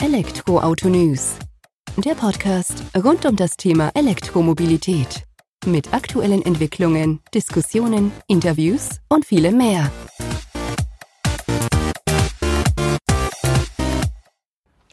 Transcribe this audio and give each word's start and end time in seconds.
Elektroauto 0.00 0.88
News. 0.88 1.34
Der 1.96 2.14
Podcast 2.14 2.84
rund 2.96 3.26
um 3.26 3.34
das 3.34 3.56
Thema 3.56 3.90
Elektromobilität. 3.94 5.24
Mit 5.66 5.92
aktuellen 5.92 6.40
Entwicklungen, 6.46 7.18
Diskussionen, 7.34 8.12
Interviews 8.28 9.00
und 9.08 9.26
vielem 9.26 9.58
mehr. 9.58 9.90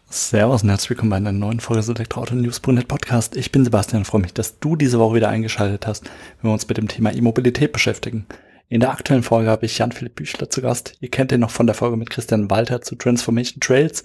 Servus 0.10 0.64
und 0.64 0.70
herzlich 0.70 0.90
willkommen 0.90 1.12
bei 1.12 1.18
einer 1.18 1.32
neuen 1.32 1.60
Folge 1.60 1.82
des 1.82 1.90
Elektroauto 1.90 2.34
News.net 2.34 2.88
Podcast. 2.88 3.38
Ich 3.38 3.52
bin 3.52 3.64
Sebastian 3.64 4.02
und 4.02 4.06
freue 4.06 4.22
mich, 4.22 4.34
dass 4.34 4.60
du 4.60 4.76
diese 4.76 4.98
Woche 4.98 5.18
wieder 5.18 5.30
eingeschaltet 5.30 5.86
hast, 5.86 6.06
wenn 6.42 6.50
wir 6.50 6.54
uns 6.54 6.68
mit 6.68 6.78
dem 6.78 6.88
Thema 6.88 7.14
E-Mobilität 7.14 7.72
beschäftigen. 7.72 8.26
In 8.70 8.80
der 8.80 8.90
aktuellen 8.90 9.22
Folge 9.22 9.52
habe 9.52 9.68
ich 9.68 9.78
Jan-Philipp 9.78 10.16
Büchler 10.16 10.50
zu 10.50 10.64
Gast. 10.64 10.98
Ihr 11.00 11.12
kennt 11.12 11.32
ihn 11.32 11.42
noch 11.42 11.52
von 11.52 11.68
der 11.68 11.76
Folge 11.76 11.96
mit 11.96 12.10
Christian 12.10 12.50
Walter 12.50 12.82
zu 12.82 12.96
Transformation 12.96 13.60
Trails. 13.60 14.04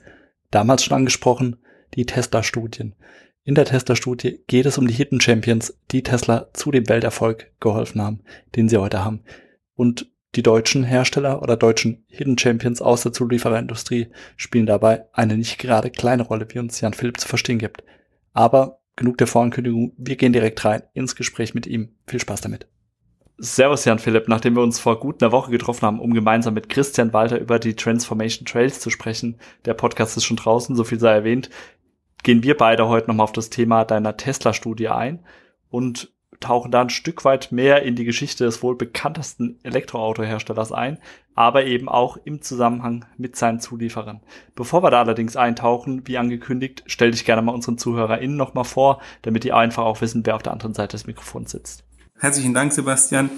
Damals 0.51 0.85
schon 0.85 0.97
angesprochen, 0.97 1.57
die 1.95 2.07
Tesla-Studien. 2.07 2.95
In 3.45 3.55
der 3.55 3.65
Tesla-Studie 3.65 4.41
geht 4.47 4.67
es 4.67 4.79
um 4.79 4.87
die 4.87 4.95
Hidden 4.95 5.21
Champions, 5.21 5.77
die 5.91 6.03
Tesla 6.03 6.49
zu 6.53 6.71
dem 6.71 6.89
Welterfolg 6.89 7.53
geholfen 7.61 8.03
haben, 8.03 8.21
den 8.57 8.69
sie 8.69 8.77
heute 8.77 9.05
haben. 9.05 9.23
Und 9.75 10.11
die 10.37 10.43
deutschen 10.43 10.85
Hersteller 10.85 11.43
oder 11.43 11.57
deutschen 11.57 12.05
Hidden 12.09 12.39
Champions 12.39 12.81
aus 12.81 13.03
der 13.03 13.13
Zuliefererindustrie 13.13 14.09
spielen 14.37 14.67
dabei 14.67 15.07
eine 15.13 15.37
nicht 15.37 15.59
gerade 15.59 15.91
kleine 15.91 16.23
Rolle, 16.23 16.47
wie 16.51 16.61
uns 16.61 16.81
Jan 16.81 16.95
Philipp 16.95 17.19
zu 17.19 17.27
verstehen 17.27 17.59
gibt. 17.59 17.83
Aber 18.33 18.81
genug 18.95 19.19
der 19.19 19.27
Vorankündigung, 19.27 19.93
wir 19.97 20.17
gehen 20.17 20.33
direkt 20.33 20.65
rein 20.65 20.83
ins 20.95 21.17
Gespräch 21.17 21.55
mit 21.55 21.67
ihm. 21.67 21.97
Viel 22.07 22.21
Spaß 22.21 22.43
damit. 22.43 22.69
Servus 23.43 23.87
Jan 23.87 23.99
Philipp, 23.99 24.29
nachdem 24.29 24.55
wir 24.55 24.63
uns 24.63 24.79
vor 24.79 25.01
gut 25.01 25.23
einer 25.23 25.33
Woche 25.33 25.51
getroffen 25.51 25.87
haben, 25.87 25.99
um 25.99 26.13
gemeinsam 26.13 26.53
mit 26.53 26.69
Christian 26.69 27.15
Walter 27.15 27.39
über 27.39 27.59
die 27.59 27.75
Transformation 27.75 28.45
Trails 28.45 28.81
zu 28.81 28.91
sprechen. 28.91 29.39
Der 29.65 29.73
Podcast 29.73 30.19
ist 30.19 30.25
schon 30.25 30.37
draußen, 30.37 30.77
so 30.77 30.85
viel 30.85 31.01
sei 31.01 31.15
erwähnt. 31.15 31.49
Gehen 32.23 32.43
wir 32.43 32.55
beide 32.55 32.87
heute 32.87 33.09
nochmal 33.09 33.25
auf 33.25 33.33
das 33.33 33.49
Thema 33.49 33.87
deiner 33.87 34.19
Tesla-Studie 34.19 34.89
ein 34.89 35.21
und 35.71 36.13
tauchen 36.39 36.71
da 36.71 36.83
ein 36.83 36.91
Stück 36.91 37.25
weit 37.25 37.51
mehr 37.51 37.83
in 37.83 37.97
die 37.97 38.05
Geschichte 38.05 38.45
des 38.45 38.63
wohl 38.63 38.77
bekanntesten 38.77 39.59
Elektroautoherstellers 39.63 40.71
ein, 40.71 40.99
aber 41.35 41.65
eben 41.65 41.89
auch 41.89 42.19
im 42.23 42.43
Zusammenhang 42.43 43.07
mit 43.17 43.37
seinen 43.37 43.61
Zulieferern. 43.61 44.21
Bevor 44.55 44.83
wir 44.83 44.91
da 44.91 45.01
allerdings 45.01 45.37
eintauchen, 45.37 46.07
wie 46.07 46.19
angekündigt, 46.19 46.83
stell 46.85 47.11
dich 47.11 47.25
gerne 47.25 47.41
mal 47.41 47.55
unseren 47.55 47.79
ZuhörerInnen 47.79 48.37
nochmal 48.37 48.65
vor, 48.65 49.01
damit 49.23 49.45
die 49.45 49.55
einfach 49.55 49.85
auch 49.85 50.03
wissen, 50.03 50.27
wer 50.27 50.37
auf 50.37 50.43
der 50.43 50.53
anderen 50.53 50.75
Seite 50.75 50.99
des 50.99 51.07
Mikrofons 51.07 51.53
sitzt. 51.53 51.90
Herzlichen 52.23 52.53
Dank, 52.53 52.71
Sebastian, 52.71 53.31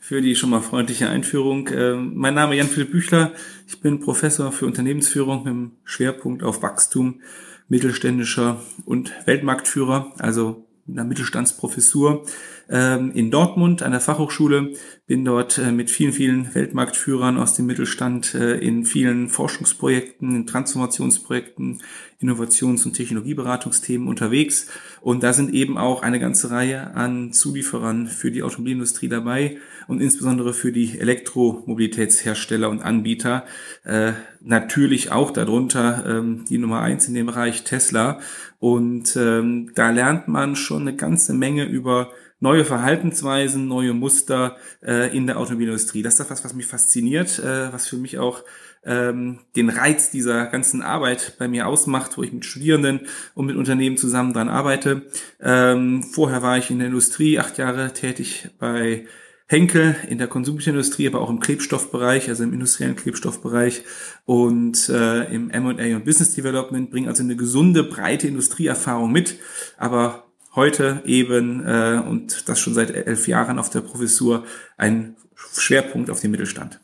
für 0.00 0.22
die 0.22 0.34
schon 0.36 0.48
mal 0.48 0.62
freundliche 0.62 1.06
Einführung. 1.06 1.68
Äh, 1.68 1.96
mein 1.96 2.32
Name 2.32 2.54
ist 2.54 2.60
Jan-Philipp 2.60 2.90
Büchler. 2.90 3.32
Ich 3.68 3.82
bin 3.82 4.00
Professor 4.00 4.52
für 4.52 4.64
Unternehmensführung 4.64 5.44
mit 5.44 5.48
dem 5.48 5.72
Schwerpunkt 5.84 6.42
auf 6.42 6.62
Wachstum 6.62 7.20
mittelständischer 7.68 8.62
und 8.86 9.12
Weltmarktführer, 9.26 10.14
also 10.18 10.66
einer 10.88 11.04
Mittelstandsprofessur 11.04 12.22
ähm, 12.22 12.26
in 12.68 13.30
Dortmund 13.30 13.82
an 13.82 13.92
der 13.92 14.00
Fachhochschule. 14.00 14.72
Bin 15.06 15.24
dort 15.26 15.58
äh, 15.58 15.72
mit 15.72 15.90
vielen, 15.90 16.12
vielen 16.12 16.54
Weltmarktführern 16.54 17.36
aus 17.36 17.54
dem 17.54 17.66
Mittelstand 17.66 18.34
äh, 18.34 18.56
in 18.56 18.86
vielen 18.86 19.28
Forschungsprojekten, 19.28 20.34
in 20.34 20.46
Transformationsprojekten, 20.46 21.82
Innovations- 22.18 22.86
und 22.86 22.94
Technologieberatungsthemen 22.94 24.08
unterwegs. 24.08 24.68
Und 25.00 25.22
da 25.22 25.32
sind 25.32 25.52
eben 25.52 25.76
auch 25.76 26.02
eine 26.02 26.20
ganze 26.20 26.50
Reihe 26.50 26.94
an 26.94 27.32
Zulieferern 27.32 28.06
für 28.06 28.30
die 28.30 28.42
Automobilindustrie 28.42 29.08
dabei 29.08 29.58
und 29.88 30.00
insbesondere 30.00 30.54
für 30.54 30.72
die 30.72 30.98
Elektromobilitätshersteller 30.98 32.70
und 32.70 32.80
Anbieter. 32.80 33.44
Äh, 33.84 34.12
natürlich 34.40 35.10
auch 35.10 35.30
darunter 35.30 36.06
ähm, 36.06 36.44
die 36.48 36.58
Nummer 36.58 36.80
eins 36.80 37.08
in 37.08 37.14
dem 37.14 37.26
Bereich 37.26 37.64
Tesla. 37.64 38.20
Und 38.60 39.16
ähm, 39.16 39.72
da 39.74 39.90
lernt 39.90 40.28
man 40.28 40.54
schon 40.54 40.82
eine 40.82 40.96
ganze 40.96 41.34
Menge 41.34 41.64
über 41.64 42.12
neue 42.42 42.64
Verhaltensweisen, 42.64 43.68
neue 43.68 43.94
Muster 43.94 44.56
äh, 44.84 45.16
in 45.16 45.26
der 45.26 45.38
Automobilindustrie. 45.38 46.02
Das 46.02 46.18
ist 46.18 46.28
das, 46.28 46.44
was 46.44 46.54
mich 46.54 46.66
fasziniert, 46.66 47.38
äh, 47.38 47.72
was 47.72 47.86
für 47.86 47.96
mich 47.96 48.18
auch 48.18 48.42
ähm, 48.84 49.38
den 49.54 49.70
Reiz 49.70 50.10
dieser 50.10 50.46
ganzen 50.46 50.82
Arbeit 50.82 51.36
bei 51.38 51.46
mir 51.46 51.68
ausmacht, 51.68 52.18
wo 52.18 52.22
ich 52.24 52.32
mit 52.32 52.44
Studierenden 52.44 53.02
und 53.34 53.46
mit 53.46 53.56
Unternehmen 53.56 53.96
zusammen 53.96 54.32
dran 54.32 54.48
arbeite. 54.48 55.02
Ähm, 55.40 56.02
vorher 56.02 56.42
war 56.42 56.58
ich 56.58 56.70
in 56.70 56.78
der 56.78 56.88
Industrie 56.88 57.38
acht 57.38 57.58
Jahre 57.58 57.92
tätig 57.92 58.48
bei 58.58 59.06
Henkel 59.46 59.94
in 60.08 60.18
der 60.18 60.26
Konsumindustrie, 60.26 61.06
aber 61.06 61.20
auch 61.20 61.30
im 61.30 61.38
Klebstoffbereich, 61.38 62.28
also 62.28 62.42
im 62.42 62.52
industriellen 62.52 62.96
Klebstoffbereich 62.96 63.82
und 64.24 64.88
äh, 64.88 65.32
im 65.32 65.50
M&A 65.50 65.94
und 65.94 66.04
Business 66.04 66.34
Development, 66.34 66.90
bringe 66.90 67.08
also 67.08 67.22
eine 67.22 67.36
gesunde, 67.36 67.84
breite 67.84 68.26
Industrieerfahrung 68.26 69.12
mit, 69.12 69.38
aber 69.76 70.21
heute 70.54 71.02
eben, 71.04 71.64
äh, 71.66 72.02
und 72.06 72.48
das 72.48 72.60
schon 72.60 72.74
seit 72.74 72.90
elf 72.90 73.28
Jahren 73.28 73.58
auf 73.58 73.70
der 73.70 73.80
Professur, 73.80 74.44
ein 74.76 75.16
Schwerpunkt 75.34 76.10
auf 76.10 76.20
den 76.20 76.30
Mittelstand. 76.30 76.80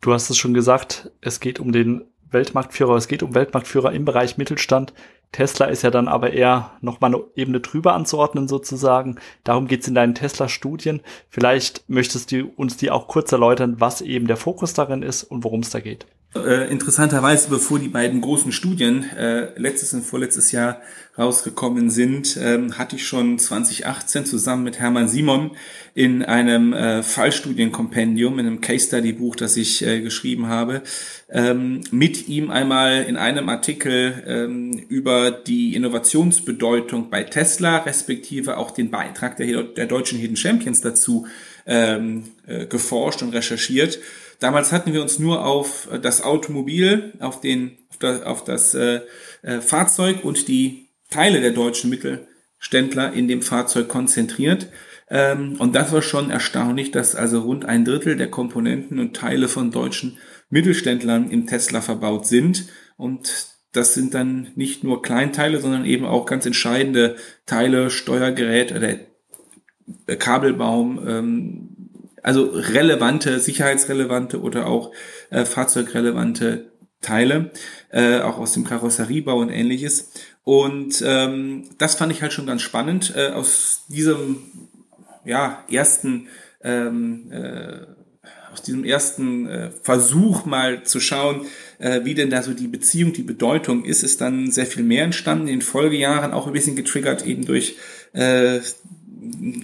Du 0.00 0.12
hast 0.12 0.30
es 0.30 0.38
schon 0.38 0.54
gesagt, 0.54 1.10
es 1.20 1.40
geht 1.40 1.60
um 1.60 1.72
den 1.72 2.04
Weltmarktführer, 2.30 2.96
es 2.96 3.08
geht 3.08 3.22
um 3.22 3.34
Weltmarktführer 3.34 3.92
im 3.92 4.04
Bereich 4.04 4.38
Mittelstand. 4.38 4.94
Tesla 5.32 5.66
ist 5.66 5.82
ja 5.82 5.90
dann 5.90 6.08
aber 6.08 6.32
eher 6.32 6.72
noch 6.80 7.00
mal 7.00 7.08
eine 7.08 7.22
Ebene 7.36 7.60
drüber 7.60 7.94
anzuordnen 7.94 8.48
sozusagen. 8.48 9.16
Darum 9.44 9.68
geht's 9.68 9.86
in 9.86 9.94
deinen 9.94 10.14
Tesla-Studien. 10.14 11.02
Vielleicht 11.28 11.88
möchtest 11.88 12.32
du 12.32 12.50
uns 12.56 12.76
die 12.76 12.90
auch 12.90 13.06
kurz 13.06 13.30
erläutern, 13.30 13.76
was 13.78 14.00
eben 14.00 14.26
der 14.26 14.36
Fokus 14.36 14.74
darin 14.74 15.02
ist 15.02 15.22
und 15.22 15.44
worum 15.44 15.60
es 15.60 15.70
da 15.70 15.80
geht. 15.80 16.06
Äh, 16.32 16.70
interessanterweise, 16.70 17.48
bevor 17.48 17.80
die 17.80 17.88
beiden 17.88 18.20
großen 18.20 18.52
Studien 18.52 19.02
äh, 19.16 19.48
letztes 19.58 19.92
und 19.94 20.02
vorletztes 20.02 20.52
Jahr 20.52 20.80
rausgekommen 21.18 21.90
sind, 21.90 22.38
ähm, 22.40 22.78
hatte 22.78 22.94
ich 22.94 23.04
schon 23.04 23.36
2018 23.40 24.26
zusammen 24.26 24.62
mit 24.62 24.78
Hermann 24.78 25.08
Simon 25.08 25.50
in 25.92 26.22
einem 26.22 26.72
äh, 26.72 27.02
Fallstudienkompendium, 27.02 28.38
in 28.38 28.46
einem 28.46 28.60
Case 28.60 28.86
Study 28.86 29.12
Buch, 29.12 29.34
das 29.34 29.56
ich 29.56 29.84
äh, 29.84 30.02
geschrieben 30.02 30.46
habe, 30.46 30.82
ähm, 31.30 31.80
mit 31.90 32.28
ihm 32.28 32.52
einmal 32.52 33.02
in 33.02 33.16
einem 33.16 33.48
Artikel 33.48 34.22
ähm, 34.24 34.84
über 34.88 35.32
die 35.32 35.74
Innovationsbedeutung 35.74 37.10
bei 37.10 37.24
Tesla, 37.24 37.78
respektive 37.78 38.56
auch 38.56 38.70
den 38.70 38.92
Beitrag 38.92 39.36
der, 39.36 39.64
der 39.64 39.86
deutschen 39.86 40.16
Hidden 40.20 40.36
Champions 40.36 40.80
dazu 40.80 41.26
ähm, 41.66 42.22
äh, 42.46 42.66
geforscht 42.66 43.22
und 43.22 43.34
recherchiert. 43.34 43.98
Damals 44.40 44.72
hatten 44.72 44.92
wir 44.92 45.02
uns 45.02 45.18
nur 45.18 45.44
auf 45.44 45.88
das 46.02 46.22
Automobil, 46.22 47.12
auf 47.20 47.40
den, 47.40 47.76
auf 47.90 47.98
das, 47.98 48.22
auf 48.22 48.44
das 48.44 48.74
äh, 48.74 49.00
äh, 49.42 49.60
Fahrzeug 49.60 50.24
und 50.24 50.48
die 50.48 50.88
Teile 51.10 51.40
der 51.40 51.52
deutschen 51.52 51.90
Mittelständler 51.90 53.12
in 53.12 53.28
dem 53.28 53.42
Fahrzeug 53.42 53.88
konzentriert. 53.88 54.68
Ähm, 55.10 55.56
und 55.58 55.74
das 55.74 55.92
war 55.92 56.00
schon 56.00 56.30
erstaunlich, 56.30 56.90
dass 56.90 57.14
also 57.14 57.40
rund 57.40 57.66
ein 57.66 57.84
Drittel 57.84 58.16
der 58.16 58.30
Komponenten 58.30 58.98
und 58.98 59.14
Teile 59.14 59.46
von 59.46 59.70
deutschen 59.70 60.18
Mittelständlern 60.48 61.30
im 61.30 61.46
Tesla 61.46 61.82
verbaut 61.82 62.26
sind. 62.26 62.66
Und 62.96 63.48
das 63.72 63.94
sind 63.94 64.14
dann 64.14 64.48
nicht 64.54 64.84
nur 64.84 65.02
Kleinteile, 65.02 65.60
sondern 65.60 65.84
eben 65.84 66.06
auch 66.06 66.24
ganz 66.24 66.46
entscheidende 66.46 67.16
Teile, 67.44 67.90
Steuergerät 67.90 68.72
oder 68.72 68.96
Kabelbaum, 70.16 71.06
ähm, 71.06 71.69
also 72.22 72.44
relevante, 72.44 73.40
sicherheitsrelevante 73.40 74.40
oder 74.40 74.66
auch 74.66 74.92
äh, 75.30 75.44
fahrzeugrelevante 75.44 76.70
Teile, 77.00 77.50
äh, 77.90 78.20
auch 78.20 78.38
aus 78.38 78.52
dem 78.52 78.64
Karosseriebau 78.64 79.38
und 79.38 79.48
ähnliches. 79.50 80.12
Und 80.44 81.02
ähm, 81.04 81.64
das 81.78 81.94
fand 81.94 82.12
ich 82.12 82.22
halt 82.22 82.32
schon 82.32 82.46
ganz 82.46 82.62
spannend. 82.62 83.14
Äh, 83.16 83.28
aus 83.28 83.84
diesem 83.88 84.42
ja, 85.24 85.64
ersten 85.70 86.28
ähm, 86.62 87.30
äh, 87.32 87.86
aus 88.52 88.62
diesem 88.62 88.84
ersten 88.84 89.46
äh, 89.46 89.70
Versuch 89.82 90.44
mal 90.44 90.82
zu 90.82 91.00
schauen, 91.00 91.46
äh, 91.78 92.00
wie 92.04 92.14
denn 92.14 92.30
da 92.30 92.42
so 92.42 92.52
die 92.52 92.66
Beziehung, 92.66 93.12
die 93.12 93.22
Bedeutung 93.22 93.84
ist, 93.84 94.02
ist 94.02 94.20
dann 94.20 94.50
sehr 94.50 94.66
viel 94.66 94.82
mehr 94.82 95.04
entstanden. 95.04 95.46
In 95.46 95.60
den 95.60 95.62
Folgejahren 95.62 96.32
auch 96.32 96.46
ein 96.46 96.52
bisschen 96.52 96.76
getriggert 96.76 97.24
eben 97.24 97.46
durch 97.46 97.76
äh, 98.12 98.60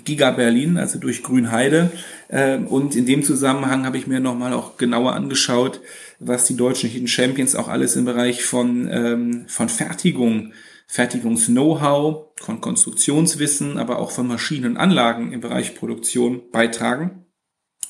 Giga 0.04 0.30
Berlin, 0.32 0.78
also 0.78 0.98
durch 0.98 1.22
Grünheide. 1.22 1.90
Ähm, 2.28 2.66
und 2.66 2.94
in 2.94 3.06
dem 3.06 3.22
Zusammenhang 3.22 3.86
habe 3.86 3.98
ich 3.98 4.06
mir 4.06 4.20
nochmal 4.20 4.52
auch 4.52 4.76
genauer 4.76 5.14
angeschaut, 5.14 5.80
was 6.18 6.46
die 6.46 6.56
deutschen 6.56 6.90
Hidden 6.90 7.08
Champions 7.08 7.54
auch 7.54 7.68
alles 7.68 7.96
im 7.96 8.04
Bereich 8.04 8.44
von, 8.44 8.88
ähm, 8.90 9.44
von 9.48 9.68
Fertigung, 9.68 10.52
Fertigungs-Know-how, 10.86 12.26
von 12.36 12.60
Konstruktionswissen, 12.60 13.78
aber 13.78 13.98
auch 13.98 14.10
von 14.10 14.26
Maschinen 14.26 14.72
und 14.72 14.76
Anlagen 14.76 15.32
im 15.32 15.40
Bereich 15.40 15.74
Produktion 15.74 16.42
beitragen. 16.52 17.26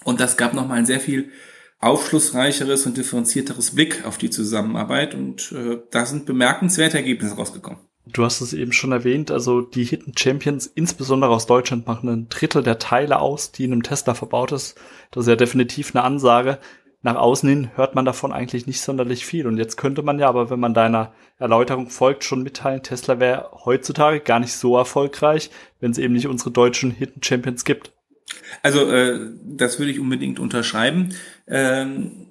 Und 0.04 0.20
das 0.20 0.36
gab 0.36 0.54
nochmal 0.54 0.78
ein 0.78 0.86
sehr 0.86 1.00
viel 1.00 1.30
aufschlussreicheres 1.78 2.86
und 2.86 2.96
differenzierteres 2.96 3.74
Blick 3.74 4.04
auf 4.06 4.18
die 4.18 4.30
Zusammenarbeit 4.30 5.14
und 5.14 5.52
äh, 5.52 5.78
da 5.90 6.06
sind 6.06 6.24
bemerkenswerte 6.24 6.96
Ergebnisse 6.96 7.36
rausgekommen. 7.36 7.80
Du 8.12 8.24
hast 8.24 8.40
es 8.40 8.52
eben 8.52 8.72
schon 8.72 8.92
erwähnt, 8.92 9.32
also 9.32 9.60
die 9.60 9.84
Hidden 9.84 10.16
Champions, 10.16 10.66
insbesondere 10.66 11.32
aus 11.32 11.46
Deutschland, 11.46 11.86
machen 11.88 12.08
ein 12.08 12.28
Drittel 12.28 12.62
der 12.62 12.78
Teile 12.78 13.18
aus, 13.18 13.50
die 13.50 13.64
in 13.64 13.72
einem 13.72 13.82
Tesla 13.82 14.14
verbaut 14.14 14.52
ist. 14.52 14.78
Das 15.10 15.24
ist 15.24 15.28
ja 15.28 15.36
definitiv 15.36 15.94
eine 15.94 16.04
Ansage. 16.04 16.58
nach 17.02 17.16
außen 17.16 17.48
hin 17.48 17.70
hört 17.74 17.94
man 17.94 18.04
davon 18.04 18.32
eigentlich 18.32 18.66
nicht 18.66 18.80
sonderlich 18.80 19.26
viel. 19.26 19.46
Und 19.46 19.58
jetzt 19.58 19.76
könnte 19.76 20.02
man 20.02 20.20
ja 20.20 20.28
aber, 20.28 20.50
wenn 20.50 20.60
man 20.60 20.72
deiner 20.72 21.14
Erläuterung 21.38 21.90
folgt, 21.90 22.22
schon 22.22 22.42
mitteilen, 22.42 22.82
Tesla 22.82 23.18
wäre 23.18 23.50
heutzutage 23.64 24.20
gar 24.20 24.38
nicht 24.38 24.52
so 24.52 24.76
erfolgreich, 24.76 25.50
wenn 25.80 25.90
es 25.90 25.98
eben 25.98 26.14
nicht 26.14 26.28
unsere 26.28 26.52
deutschen 26.52 26.92
Hidden 26.92 27.22
Champions 27.24 27.64
gibt. 27.64 27.92
Also 28.62 28.88
äh, 28.88 29.18
das 29.44 29.78
würde 29.78 29.90
ich 29.90 29.98
unbedingt 29.98 30.38
unterschreiben. 30.38 31.14
Ähm, 31.48 32.26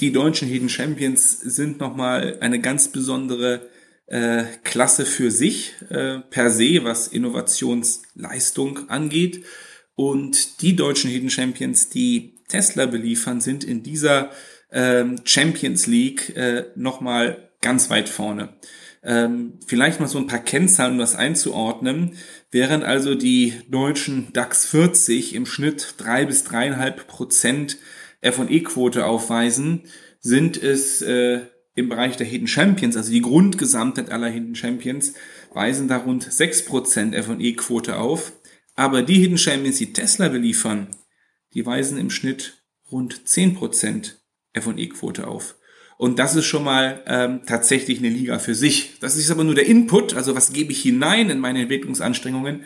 die 0.00 0.12
deutschen 0.12 0.48
Hidden 0.48 0.68
Champions 0.68 1.40
sind 1.40 1.78
nochmal 1.78 2.38
eine 2.40 2.60
ganz 2.60 2.88
besondere 2.88 3.68
äh, 4.10 4.44
Klasse 4.64 5.06
für 5.06 5.30
sich 5.30 5.74
äh, 5.88 6.18
per 6.18 6.50
se, 6.50 6.80
was 6.82 7.08
Innovationsleistung 7.08 8.90
angeht. 8.90 9.44
Und 9.94 10.62
die 10.62 10.76
deutschen 10.76 11.10
Hidden 11.10 11.30
Champions, 11.30 11.88
die 11.88 12.34
Tesla 12.48 12.86
beliefern, 12.86 13.40
sind 13.40 13.64
in 13.64 13.82
dieser 13.82 14.30
ähm, 14.72 15.16
Champions 15.24 15.86
League 15.86 16.36
äh, 16.36 16.66
nochmal 16.74 17.50
ganz 17.60 17.88
weit 17.88 18.08
vorne. 18.08 18.54
Ähm, 19.02 19.58
vielleicht 19.66 20.00
mal 20.00 20.08
so 20.08 20.18
ein 20.18 20.26
paar 20.26 20.40
Kennzahlen, 20.40 20.94
um 20.94 20.98
das 20.98 21.14
einzuordnen. 21.14 22.16
Während 22.50 22.82
also 22.84 23.14
die 23.14 23.54
deutschen 23.68 24.32
DAX 24.32 24.66
40 24.66 25.34
im 25.34 25.46
Schnitt 25.46 25.94
drei 25.98 26.26
bis 26.26 26.44
dreieinhalb 26.44 27.06
Prozent 27.06 27.78
F&E-Quote 28.22 29.06
aufweisen, 29.06 29.84
sind 30.18 30.62
es 30.62 31.00
äh, 31.00 31.42
im 31.74 31.88
Bereich 31.88 32.16
der 32.16 32.26
Hidden 32.26 32.48
Champions, 32.48 32.96
also 32.96 33.10
die 33.10 33.22
Grundgesamtheit 33.22 34.10
aller 34.10 34.28
Hidden 34.28 34.54
Champions, 34.54 35.14
weisen 35.52 35.88
da 35.88 35.98
rund 35.98 36.30
sechs 36.30 36.64
Prozent 36.64 37.14
F&E-Quote 37.14 37.96
auf. 37.96 38.32
Aber 38.74 39.02
die 39.02 39.20
Hidden 39.20 39.38
Champions, 39.38 39.78
die 39.78 39.92
Tesla 39.92 40.28
beliefern, 40.28 40.88
die 41.54 41.64
weisen 41.64 41.98
im 41.98 42.10
Schnitt 42.10 42.64
rund 42.90 43.28
zehn 43.28 43.54
Prozent 43.54 44.20
F&E-Quote 44.52 45.26
auf. 45.26 45.56
Und 46.00 46.18
das 46.18 46.34
ist 46.34 46.46
schon 46.46 46.64
mal 46.64 47.04
ähm, 47.06 47.42
tatsächlich 47.44 47.98
eine 47.98 48.08
Liga 48.08 48.38
für 48.38 48.54
sich. 48.54 48.98
Das 49.00 49.16
ist 49.16 49.30
aber 49.30 49.44
nur 49.44 49.54
der 49.54 49.66
Input, 49.66 50.14
also 50.14 50.34
was 50.34 50.52
gebe 50.52 50.72
ich 50.72 50.80
hinein 50.80 51.28
in 51.28 51.38
meine 51.38 51.60
Entwicklungsanstrengungen. 51.60 52.64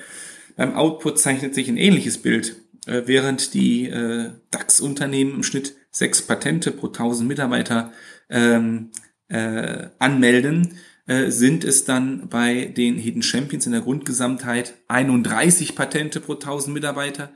Beim 0.56 0.74
Output 0.74 1.18
zeichnet 1.18 1.52
sich 1.52 1.68
ein 1.68 1.76
ähnliches 1.76 2.18
Bild, 2.18 2.54
äh, 2.86 3.02
während 3.06 3.54
die 3.54 3.88
äh, 3.88 4.30
DAX-Unternehmen 4.52 5.34
im 5.34 5.42
Schnitt 5.42 5.74
sechs 5.94 6.22
Patente 6.22 6.72
pro 6.72 6.88
1000 6.88 7.26
Mitarbeiter 7.26 7.92
ähm, 8.28 8.90
äh, 9.28 9.88
anmelden, 9.98 10.76
äh, 11.06 11.30
sind 11.30 11.64
es 11.64 11.84
dann 11.84 12.28
bei 12.28 12.66
den 12.66 12.96
Hidden 12.96 13.22
Champions 13.22 13.66
in 13.66 13.72
der 13.72 13.80
Grundgesamtheit 13.80 14.74
31 14.88 15.74
Patente 15.76 16.20
pro 16.20 16.34
1000 16.34 16.74
Mitarbeiter. 16.74 17.32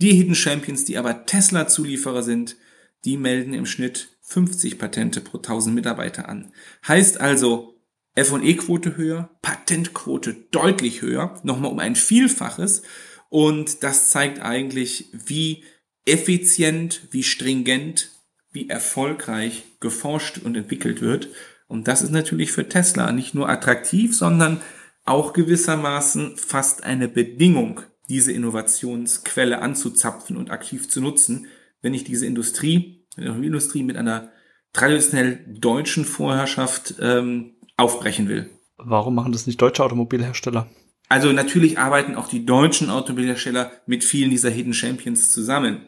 Die 0.00 0.12
Hidden 0.12 0.34
Champions, 0.34 0.84
die 0.84 0.98
aber 0.98 1.24
Tesla-Zulieferer 1.26 2.22
sind, 2.22 2.56
die 3.04 3.16
melden 3.16 3.54
im 3.54 3.66
Schnitt 3.66 4.08
50 4.20 4.78
Patente 4.78 5.20
pro 5.20 5.38
1000 5.38 5.74
Mitarbeiter 5.74 6.28
an. 6.28 6.52
Heißt 6.86 7.20
also, 7.20 7.80
F&E-Quote 8.14 8.96
höher, 8.96 9.30
Patentquote 9.40 10.34
deutlich 10.50 11.00
höher, 11.00 11.40
nochmal 11.44 11.72
um 11.72 11.78
ein 11.78 11.96
Vielfaches. 11.96 12.82
Und 13.30 13.82
das 13.82 14.10
zeigt 14.10 14.42
eigentlich, 14.42 15.06
wie 15.12 15.64
effizient, 16.04 17.02
wie 17.10 17.22
stringent, 17.22 18.10
wie 18.52 18.68
erfolgreich 18.68 19.64
geforscht 19.80 20.38
und 20.38 20.56
entwickelt 20.56 21.00
wird. 21.00 21.28
Und 21.68 21.88
das 21.88 22.02
ist 22.02 22.10
natürlich 22.10 22.52
für 22.52 22.68
Tesla 22.68 23.12
nicht 23.12 23.34
nur 23.34 23.48
attraktiv, 23.48 24.14
sondern 24.14 24.60
auch 25.04 25.32
gewissermaßen 25.32 26.36
fast 26.36 26.84
eine 26.84 27.08
Bedingung, 27.08 27.80
diese 28.08 28.32
Innovationsquelle 28.32 29.60
anzuzapfen 29.60 30.36
und 30.36 30.50
aktiv 30.50 30.88
zu 30.88 31.00
nutzen, 31.00 31.46
wenn 31.80 31.94
ich 31.94 32.04
diese 32.04 32.26
Industrie 32.26 33.06
der 33.16 33.24
Automobilindustrie 33.24 33.82
mit 33.82 33.96
einer 33.96 34.30
traditionell 34.72 35.44
deutschen 35.48 36.04
Vorherrschaft 36.04 36.94
ähm, 37.00 37.54
aufbrechen 37.76 38.28
will. 38.28 38.50
Warum 38.78 39.14
machen 39.14 39.32
das 39.32 39.46
nicht 39.46 39.60
deutsche 39.60 39.84
Automobilhersteller? 39.84 40.68
Also 41.08 41.30
natürlich 41.32 41.78
arbeiten 41.78 42.14
auch 42.14 42.28
die 42.28 42.46
deutschen 42.46 42.88
Automobilhersteller 42.88 43.70
mit 43.86 44.02
vielen 44.02 44.30
dieser 44.30 44.50
Hidden 44.50 44.72
Champions 44.72 45.30
zusammen. 45.30 45.82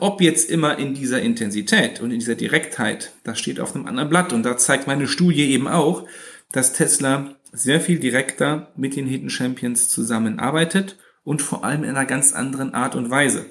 Ob 0.00 0.22
jetzt 0.22 0.48
immer 0.50 0.78
in 0.78 0.94
dieser 0.94 1.20
Intensität 1.20 2.00
und 2.00 2.10
in 2.10 2.20
dieser 2.20 2.34
Direktheit, 2.34 3.12
das 3.22 3.38
steht 3.38 3.60
auf 3.60 3.74
einem 3.74 3.86
anderen 3.86 4.08
Blatt 4.08 4.32
und 4.32 4.42
da 4.44 4.56
zeigt 4.56 4.86
meine 4.86 5.06
Studie 5.06 5.50
eben 5.50 5.68
auch, 5.68 6.06
dass 6.52 6.72
Tesla 6.72 7.36
sehr 7.52 7.82
viel 7.82 7.98
direkter 7.98 8.72
mit 8.76 8.96
den 8.96 9.06
Hidden 9.06 9.28
Champions 9.28 9.90
zusammenarbeitet 9.90 10.96
und 11.22 11.42
vor 11.42 11.64
allem 11.64 11.84
in 11.84 11.90
einer 11.90 12.06
ganz 12.06 12.32
anderen 12.32 12.72
Art 12.72 12.94
und 12.94 13.10
Weise. 13.10 13.44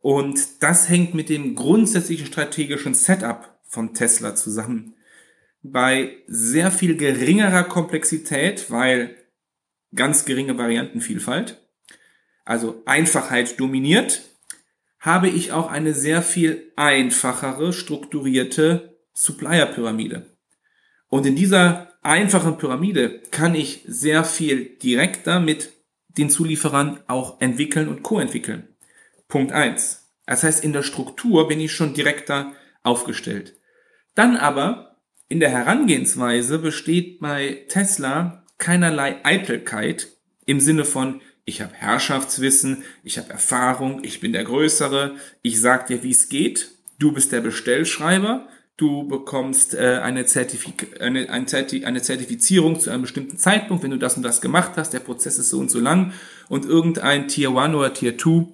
Und 0.00 0.40
das 0.64 0.88
hängt 0.88 1.14
mit 1.14 1.28
dem 1.28 1.54
grundsätzlichen 1.54 2.26
strategischen 2.26 2.94
Setup 2.94 3.56
von 3.62 3.94
Tesla 3.94 4.34
zusammen. 4.34 4.94
Bei 5.62 6.16
sehr 6.26 6.72
viel 6.72 6.96
geringerer 6.96 7.62
Komplexität, 7.62 8.68
weil 8.68 9.14
ganz 9.94 10.24
geringe 10.24 10.58
Variantenvielfalt, 10.58 11.64
also 12.44 12.82
Einfachheit 12.84 13.60
dominiert, 13.60 14.22
habe 15.02 15.28
ich 15.28 15.50
auch 15.50 15.68
eine 15.68 15.94
sehr 15.94 16.22
viel 16.22 16.72
einfachere, 16.76 17.72
strukturierte 17.72 18.96
Supplier-Pyramide. 19.12 20.30
Und 21.08 21.26
in 21.26 21.34
dieser 21.34 21.88
einfachen 22.02 22.56
Pyramide 22.56 23.20
kann 23.32 23.56
ich 23.56 23.82
sehr 23.86 24.24
viel 24.24 24.76
direkter 24.78 25.40
mit 25.40 25.72
den 26.06 26.30
Zulieferern 26.30 27.00
auch 27.08 27.40
entwickeln 27.40 27.88
und 27.88 28.04
co-entwickeln. 28.04 28.68
Punkt 29.26 29.50
eins. 29.52 30.12
Das 30.24 30.44
heißt, 30.44 30.62
in 30.62 30.72
der 30.72 30.84
Struktur 30.84 31.48
bin 31.48 31.58
ich 31.58 31.72
schon 31.72 31.94
direkter 31.94 32.52
aufgestellt. 32.84 33.58
Dann 34.14 34.36
aber 34.36 35.00
in 35.28 35.40
der 35.40 35.50
Herangehensweise 35.50 36.60
besteht 36.60 37.18
bei 37.18 37.64
Tesla 37.68 38.44
keinerlei 38.58 39.24
Eitelkeit 39.24 40.08
im 40.46 40.60
Sinne 40.60 40.84
von 40.84 41.20
ich 41.44 41.60
habe 41.60 41.72
Herrschaftswissen, 41.74 42.84
ich 43.02 43.18
habe 43.18 43.30
Erfahrung, 43.30 44.04
ich 44.04 44.20
bin 44.20 44.32
der 44.32 44.44
Größere, 44.44 45.16
ich 45.42 45.60
sag 45.60 45.86
dir, 45.86 46.02
wie 46.02 46.10
es 46.10 46.28
geht, 46.28 46.70
du 46.98 47.12
bist 47.12 47.32
der 47.32 47.40
Bestellschreiber, 47.40 48.46
du 48.76 49.06
bekommst 49.06 49.74
äh, 49.74 50.00
eine, 50.02 50.24
Zertifik 50.24 51.00
eine, 51.00 51.28
ein 51.30 51.46
Zerti 51.46 51.84
eine 51.84 52.02
Zertifizierung 52.02 52.80
zu 52.80 52.90
einem 52.90 53.02
bestimmten 53.02 53.38
Zeitpunkt, 53.38 53.82
wenn 53.82 53.90
du 53.90 53.98
das 53.98 54.16
und 54.16 54.22
das 54.22 54.40
gemacht 54.40 54.72
hast, 54.76 54.92
der 54.92 55.00
Prozess 55.00 55.38
ist 55.38 55.50
so 55.50 55.58
und 55.58 55.70
so 55.70 55.80
lang. 55.80 56.12
Und 56.48 56.64
irgendein 56.64 57.28
Tier 57.28 57.50
1 57.50 57.74
oder 57.74 57.92
Tier 57.92 58.16
2 58.16 58.46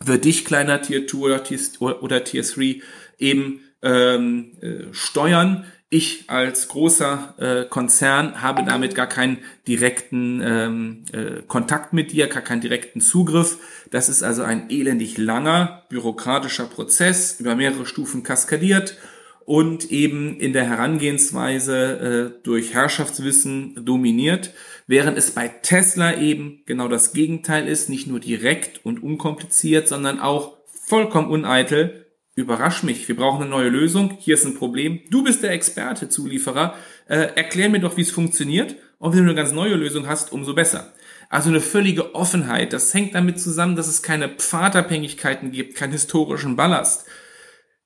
wird 0.00 0.24
dich 0.24 0.44
kleiner 0.44 0.82
Tier 0.82 1.06
2 1.06 1.18
oder 1.18 1.44
Tier, 1.44 1.60
oder 1.80 2.24
Tier 2.24 2.42
3 2.42 2.80
eben 3.18 3.60
ähm, 3.82 4.52
äh, 4.60 4.92
steuern. 4.92 5.64
Ich 5.90 6.24
als 6.26 6.68
großer 6.68 7.34
äh, 7.38 7.64
Konzern 7.68 8.42
habe 8.42 8.62
damit 8.62 8.94
gar 8.94 9.06
keinen 9.06 9.38
direkten 9.66 10.42
ähm, 10.44 11.04
äh, 11.12 11.42
Kontakt 11.46 11.94
mit 11.94 12.12
dir, 12.12 12.26
gar 12.26 12.42
keinen 12.42 12.60
direkten 12.60 13.00
Zugriff. 13.00 13.56
Das 13.90 14.10
ist 14.10 14.22
also 14.22 14.42
ein 14.42 14.68
elendig 14.68 15.16
langer 15.16 15.84
bürokratischer 15.88 16.66
Prozess, 16.66 17.40
über 17.40 17.54
mehrere 17.54 17.86
Stufen 17.86 18.22
kaskadiert 18.22 18.98
und 19.46 19.90
eben 19.90 20.38
in 20.38 20.52
der 20.52 20.64
Herangehensweise 20.64 22.34
äh, 22.36 22.44
durch 22.44 22.74
Herrschaftswissen 22.74 23.82
dominiert, 23.86 24.52
während 24.86 25.16
es 25.16 25.30
bei 25.30 25.48
Tesla 25.48 26.18
eben 26.18 26.60
genau 26.66 26.88
das 26.88 27.14
Gegenteil 27.14 27.66
ist, 27.66 27.88
nicht 27.88 28.06
nur 28.06 28.20
direkt 28.20 28.84
und 28.84 29.02
unkompliziert, 29.02 29.88
sondern 29.88 30.20
auch 30.20 30.58
vollkommen 30.66 31.30
uneitel. 31.30 32.04
Überrasch 32.40 32.82
mich, 32.82 33.08
wir 33.08 33.16
brauchen 33.16 33.42
eine 33.42 33.50
neue 33.50 33.68
Lösung, 33.68 34.16
hier 34.18 34.34
ist 34.34 34.44
ein 34.44 34.54
Problem, 34.54 35.00
du 35.10 35.24
bist 35.24 35.42
der 35.42 35.52
Experte, 35.52 36.08
Zulieferer, 36.08 36.74
äh, 37.08 37.34
erklär 37.34 37.68
mir 37.68 37.80
doch, 37.80 37.96
wie 37.96 38.02
es 38.02 38.10
funktioniert 38.10 38.76
und 38.98 39.12
wenn 39.12 39.24
du 39.24 39.30
eine 39.30 39.34
ganz 39.34 39.52
neue 39.52 39.74
Lösung 39.74 40.06
hast, 40.06 40.32
umso 40.32 40.54
besser. 40.54 40.92
Also 41.28 41.48
eine 41.48 41.60
völlige 41.60 42.14
Offenheit, 42.14 42.72
das 42.72 42.94
hängt 42.94 43.14
damit 43.14 43.40
zusammen, 43.40 43.76
dass 43.76 43.88
es 43.88 44.02
keine 44.02 44.28
Pfadabhängigkeiten 44.28 45.52
gibt, 45.52 45.74
keinen 45.74 45.92
historischen 45.92 46.56
Ballast 46.56 47.06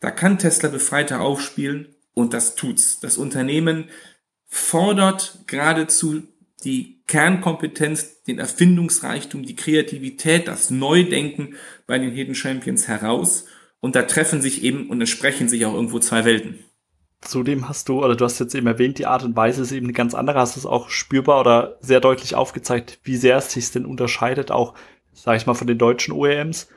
da 0.03 0.11
kann 0.11 0.39
Tesla 0.39 0.69
befreiter 0.69 1.21
aufspielen 1.21 1.95
und 2.13 2.35
das 2.35 2.57
tut's. 2.57 2.99
Das 2.99 3.17
Unternehmen 3.17 3.89
fordert 4.49 5.39
geradezu 5.47 6.25
die 6.65 7.03
Kernkompetenz, 7.07 8.25
den 8.25 8.41
Erfindungsreichtum, 8.41 9.45
die 9.45 9.55
Kreativität, 9.55 10.49
das 10.49 10.71
Neudenken 10.71 11.55
bei 11.87 12.01
den 12.01 12.11
Hidden 12.11 12.35
Champions 12.35 12.89
heraus. 12.89 13.47
Und 13.83 13.97
da 13.97 14.03
treffen 14.03 14.41
sich 14.41 14.63
eben 14.63 14.89
und 14.89 15.01
entsprechen 15.01 15.49
sich 15.49 15.67
auch 15.67 15.75
irgendwo 15.75 15.99
zwei 15.99 16.25
Welten. 16.25 16.61
Zudem 17.21 17.69
hast 17.69 17.89
du, 17.89 18.05
oder 18.05 18.15
du 18.15 18.25
hast 18.25 18.39
jetzt 18.39 18.55
eben 18.55 18.69
erwähnt, 18.69 18.99
die 18.99 19.07
Art 19.07 19.25
und 19.25 19.35
Weise 19.35 19.63
ist 19.63 19.73
eben 19.73 19.87
eine 19.87 19.93
ganz 19.93 20.15
andere. 20.15 20.39
Hast 20.39 20.55
du 20.55 20.61
es 20.61 20.67
auch 20.67 20.89
spürbar 20.89 21.41
oder 21.41 21.79
sehr 21.81 22.01
deutlich 22.01 22.37
aufgezeigt, 22.37 23.01
wie 23.03 23.17
sehr 23.17 23.37
es 23.37 23.53
sich 23.53 23.71
denn 23.73 23.85
unterscheidet, 23.85 24.53
auch, 24.53 24.75
sage 25.13 25.37
ich 25.37 25.47
mal, 25.47 25.55
von 25.55 25.67
den 25.67 25.79
deutschen 25.79 26.15
OEMs. 26.15 26.69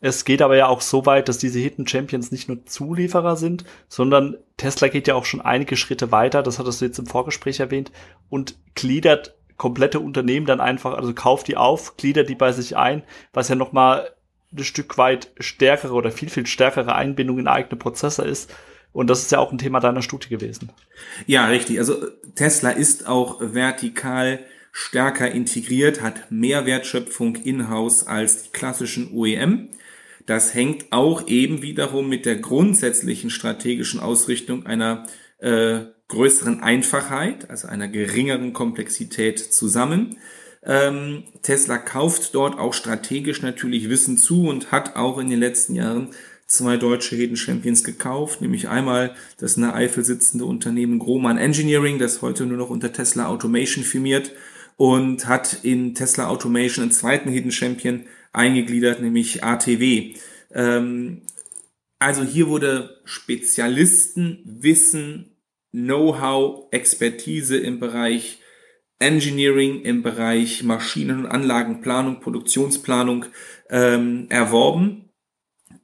Es 0.00 0.24
geht 0.24 0.40
aber 0.40 0.56
ja 0.56 0.66
auch 0.68 0.80
so 0.80 1.04
weit, 1.04 1.28
dass 1.28 1.36
diese 1.36 1.58
Hidden 1.58 1.86
Champions 1.86 2.32
nicht 2.32 2.48
nur 2.48 2.64
Zulieferer 2.64 3.36
sind, 3.36 3.64
sondern 3.88 4.38
Tesla 4.56 4.88
geht 4.88 5.08
ja 5.08 5.14
auch 5.14 5.26
schon 5.26 5.42
einige 5.42 5.76
Schritte 5.76 6.10
weiter, 6.10 6.42
das 6.42 6.58
hattest 6.58 6.80
du 6.80 6.86
jetzt 6.86 6.98
im 6.98 7.06
Vorgespräch 7.06 7.60
erwähnt, 7.60 7.92
und 8.30 8.58
gliedert 8.74 9.36
komplette 9.56 10.00
Unternehmen 10.00 10.46
dann 10.46 10.60
einfach, 10.60 10.94
also 10.94 11.14
kauft 11.14 11.48
die 11.48 11.56
auf, 11.56 11.96
gliedert 11.96 12.28
die 12.28 12.34
bei 12.34 12.52
sich 12.52 12.76
ein, 12.76 13.02
was 13.32 13.48
ja 13.48 13.54
nochmal 13.54 14.10
ein 14.56 14.64
Stück 14.64 14.98
weit 14.98 15.30
stärkere 15.38 15.92
oder 15.92 16.10
viel, 16.10 16.28
viel 16.28 16.46
stärkere 16.46 16.94
Einbindung 16.94 17.38
in 17.38 17.48
eigene 17.48 17.76
Prozesse 17.76 18.22
ist. 18.22 18.52
Und 18.92 19.08
das 19.08 19.22
ist 19.22 19.32
ja 19.32 19.38
auch 19.38 19.52
ein 19.52 19.58
Thema 19.58 19.80
deiner 19.80 20.02
Studie 20.02 20.28
gewesen. 20.28 20.70
Ja, 21.26 21.46
richtig. 21.48 21.78
Also 21.78 22.06
Tesla 22.34 22.70
ist 22.70 23.06
auch 23.06 23.40
vertikal 23.40 24.40
stärker 24.72 25.30
integriert, 25.30 26.02
hat 26.02 26.30
mehr 26.30 26.66
Wertschöpfung 26.66 27.36
in-house 27.36 28.06
als 28.06 28.44
die 28.44 28.52
klassischen 28.52 29.12
OEM. 29.12 29.70
Das 30.26 30.54
hängt 30.54 30.92
auch 30.92 31.28
eben 31.28 31.62
wiederum 31.62 32.08
mit 32.08 32.26
der 32.26 32.36
grundsätzlichen 32.36 33.30
strategischen 33.30 34.00
Ausrichtung 34.00 34.66
einer 34.66 35.06
äh, 35.38 35.80
größeren 36.08 36.62
Einfachheit, 36.62 37.50
also 37.50 37.68
einer 37.68 37.88
geringeren 37.88 38.52
Komplexität 38.52 39.38
zusammen. 39.38 40.18
Ähm, 40.66 41.22
Tesla 41.42 41.78
kauft 41.78 42.34
dort 42.34 42.58
auch 42.58 42.74
strategisch 42.74 43.40
natürlich 43.40 43.88
Wissen 43.88 44.18
zu 44.18 44.48
und 44.48 44.72
hat 44.72 44.96
auch 44.96 45.18
in 45.18 45.30
den 45.30 45.38
letzten 45.38 45.76
Jahren 45.76 46.10
zwei 46.46 46.76
deutsche 46.76 47.16
Hidden 47.16 47.36
Champions 47.36 47.84
gekauft, 47.84 48.40
nämlich 48.40 48.68
einmal 48.68 49.14
das 49.38 49.56
in 49.56 49.62
der 49.62 49.74
Eifel 49.74 50.04
sitzende 50.04 50.44
Unternehmen 50.44 50.98
Grohmann 50.98 51.38
Engineering, 51.38 51.98
das 51.98 52.22
heute 52.22 52.46
nur 52.46 52.58
noch 52.58 52.70
unter 52.70 52.92
Tesla 52.92 53.26
Automation 53.26 53.84
firmiert 53.84 54.32
und 54.76 55.26
hat 55.26 55.64
in 55.64 55.94
Tesla 55.94 56.28
Automation 56.28 56.84
einen 56.84 56.92
zweiten 56.92 57.30
Hidden 57.30 57.52
Champion 57.52 58.04
eingegliedert, 58.32 59.00
nämlich 59.00 59.42
ATW. 59.44 60.14
Ähm, 60.52 61.22
also 61.98 62.22
hier 62.22 62.48
wurde 62.48 63.00
Spezialisten, 63.04 64.40
Wissen, 64.44 65.36
Know-how, 65.72 66.66
Expertise 66.70 67.56
im 67.56 67.80
Bereich 67.80 68.40
Engineering, 68.98 69.82
im 69.82 70.02
Bereich 70.02 70.62
Maschinen- 70.62 71.20
und 71.20 71.26
Anlagenplanung, 71.26 72.20
Produktionsplanung 72.20 73.26
ähm, 73.70 74.26
erworben. 74.30 75.10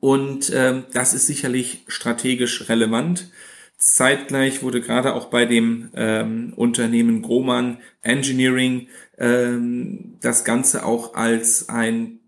Und 0.00 0.50
ähm, 0.54 0.84
das 0.92 1.14
ist 1.14 1.26
sicherlich 1.26 1.84
strategisch 1.86 2.68
relevant. 2.68 3.30
Zeitgleich 3.76 4.62
wurde 4.62 4.80
gerade 4.80 5.14
auch 5.14 5.26
bei 5.26 5.44
dem 5.44 5.90
ähm, 5.94 6.52
Unternehmen 6.54 7.20
Grohmann 7.20 7.78
Engineering 8.02 8.88
ähm, 9.18 10.18
das 10.20 10.44
Ganze 10.44 10.84
auch 10.84 11.14
als 11.14 11.68
ein 11.68 12.20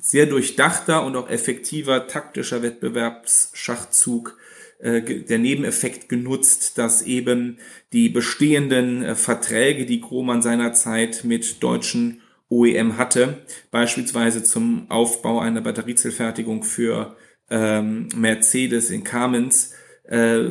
sehr 0.00 0.26
durchdachter 0.26 1.04
und 1.04 1.16
auch 1.16 1.28
effektiver 1.28 2.06
taktischer 2.06 2.62
Wettbewerbsschachzug 2.62 4.38
der 4.82 5.38
Nebeneffekt 5.38 6.08
genutzt, 6.08 6.78
dass 6.78 7.02
eben 7.02 7.58
die 7.92 8.08
bestehenden 8.08 9.02
äh, 9.02 9.14
Verträge, 9.14 9.86
die 9.86 10.00
Grohmann 10.00 10.42
seinerzeit 10.42 11.24
mit 11.24 11.62
deutschen 11.62 12.22
OEM 12.48 12.96
hatte, 12.96 13.38
beispielsweise 13.70 14.42
zum 14.42 14.90
Aufbau 14.90 15.40
einer 15.40 15.60
Batteriezellfertigung 15.60 16.64
für 16.64 17.16
ähm, 17.50 18.08
Mercedes 18.16 18.90
in 18.90 19.04
Kamenz, 19.04 19.74
äh, 20.04 20.44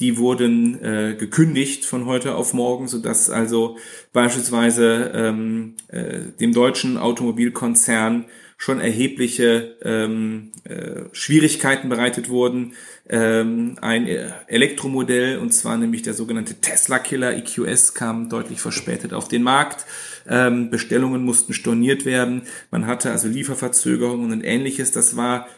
die 0.00 0.16
wurden 0.18 0.82
äh, 0.82 1.16
gekündigt 1.18 1.84
von 1.84 2.06
heute 2.06 2.34
auf 2.34 2.54
morgen, 2.54 2.88
so 2.88 2.98
dass 2.98 3.30
also 3.30 3.76
beispielsweise 4.12 5.12
ähm, 5.14 5.74
äh, 5.88 6.20
dem 6.40 6.52
deutschen 6.52 6.96
Automobilkonzern 6.96 8.26
schon 8.62 8.80
erhebliche 8.80 9.76
ähm, 9.82 10.52
äh, 10.62 11.02
Schwierigkeiten 11.10 11.88
bereitet 11.88 12.28
wurden. 12.28 12.74
Ähm, 13.08 13.74
ein 13.80 14.06
Elektromodell, 14.06 15.38
und 15.38 15.52
zwar 15.52 15.76
nämlich 15.76 16.02
der 16.02 16.14
sogenannte 16.14 16.54
Tesla 16.60 17.00
Killer 17.00 17.36
EQS, 17.36 17.94
kam 17.94 18.28
deutlich 18.28 18.60
verspätet 18.60 19.14
auf 19.14 19.26
den 19.26 19.42
Markt. 19.42 19.84
Ähm, 20.28 20.70
Bestellungen 20.70 21.24
mussten 21.24 21.54
storniert 21.54 22.04
werden. 22.04 22.42
Man 22.70 22.86
hatte 22.86 23.10
also 23.10 23.26
Lieferverzögerungen 23.26 24.30
und 24.30 24.44
ähnliches. 24.44 24.92
Das 24.92 25.16
war 25.16 25.48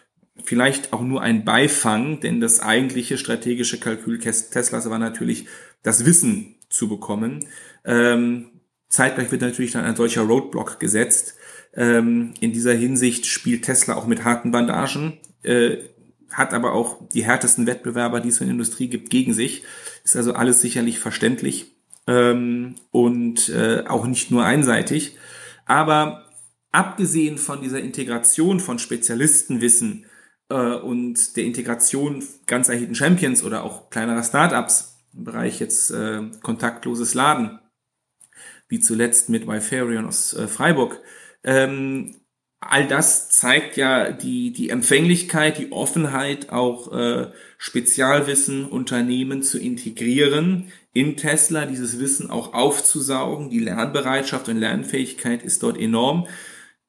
vielleicht 0.43 0.93
auch 0.93 1.03
nur 1.03 1.23
ein 1.23 1.45
Beifang, 1.45 2.21
denn 2.21 2.41
das 2.41 2.61
eigentliche 2.61 3.19
strategische 3.19 3.79
Kalkül 3.79 4.19
Teslas 4.19 4.91
war 4.91 4.99
natürlich 4.99 5.47
das 5.83 6.05
Wissen 6.05 6.57
zu 6.69 6.89
bekommen. 6.89 7.47
Ähm, 7.85 8.51
zeitgleich 8.89 9.31
wird 9.31 9.43
natürlich 9.43 9.73
dann 9.73 9.85
ein 9.85 9.97
solcher 9.97 10.23
Roadblock 10.23 10.81
gesetzt. 10.81 11.37
Ähm, 11.75 12.35
in 12.41 12.53
dieser 12.53 12.75
Hinsicht 12.75 13.27
spielt 13.27 13.65
Tesla 13.65 13.95
auch 13.95 14.07
mit 14.07 14.25
harten 14.25 14.51
Bandagen, 14.51 15.19
äh, 15.43 15.79
hat 16.31 16.53
aber 16.53 16.73
auch 16.73 17.09
die 17.11 17.25
härtesten 17.25 17.67
Wettbewerber, 17.67 18.21
die 18.21 18.29
es 18.29 18.41
in 18.41 18.49
der 18.49 18.55
Industrie 18.55 18.89
gibt, 18.89 19.11
gegen 19.11 19.35
sich. 19.35 19.63
Ist 20.05 20.17
also 20.17 20.35
alles 20.35 20.61
sicherlich 20.61 20.99
verständlich 20.99 21.73
ähm, 22.09 22.75
und 22.91 23.49
äh, 23.51 23.85
auch 23.87 24.07
nicht 24.07 24.31
nur 24.31 24.45
einseitig. 24.45 25.17
Aber 25.65 26.25
abgesehen 26.73 27.39
von 27.39 27.63
dieser 27.63 27.81
Integration 27.81 28.59
von 28.59 28.79
Spezialistenwissen 28.79 30.07
äh, 30.49 30.55
und 30.55 31.37
der 31.37 31.45
Integration 31.45 32.23
ganzer 32.47 32.75
Hidden 32.75 32.95
Champions 32.95 33.43
oder 33.43 33.65
auch 33.65 33.91
kleinerer 33.91 34.23
Startups 34.23 34.99
im 35.15 35.25
Bereich 35.25 35.61
jetzt 35.61 35.91
äh, 35.91 36.23
kontaktloses 36.43 37.15
Laden, 37.15 37.61
wie 38.69 38.81
zuletzt 38.81 39.29
mit 39.29 39.47
Wifarion 39.47 40.07
aus 40.07 40.35
äh, 40.35 40.49
Freiburg, 40.49 41.01
ähm, 41.45 42.17
all 42.71 42.87
das 42.87 43.31
zeigt 43.31 43.77
ja 43.77 44.11
die, 44.11 44.53
die 44.53 44.71
Empfänglichkeit, 44.71 45.59
die 45.59 45.73
Offenheit, 45.73 46.51
auch 46.51 46.93
äh, 46.93 47.31
Spezialwissen, 47.59 48.65
Unternehmen 48.65 49.43
zu 49.43 49.59
integrieren 49.59 50.73
in 50.93 51.17
Tesla, 51.17 51.67
dieses 51.67 51.99
Wissen 51.99 52.31
auch 52.31 52.55
aufzusaugen. 52.55 53.51
Die 53.51 53.59
Lernbereitschaft 53.59 54.49
und 54.49 54.59
Lernfähigkeit 54.59 55.43
ist 55.43 55.63
dort 55.63 55.79
enorm. 55.79 56.27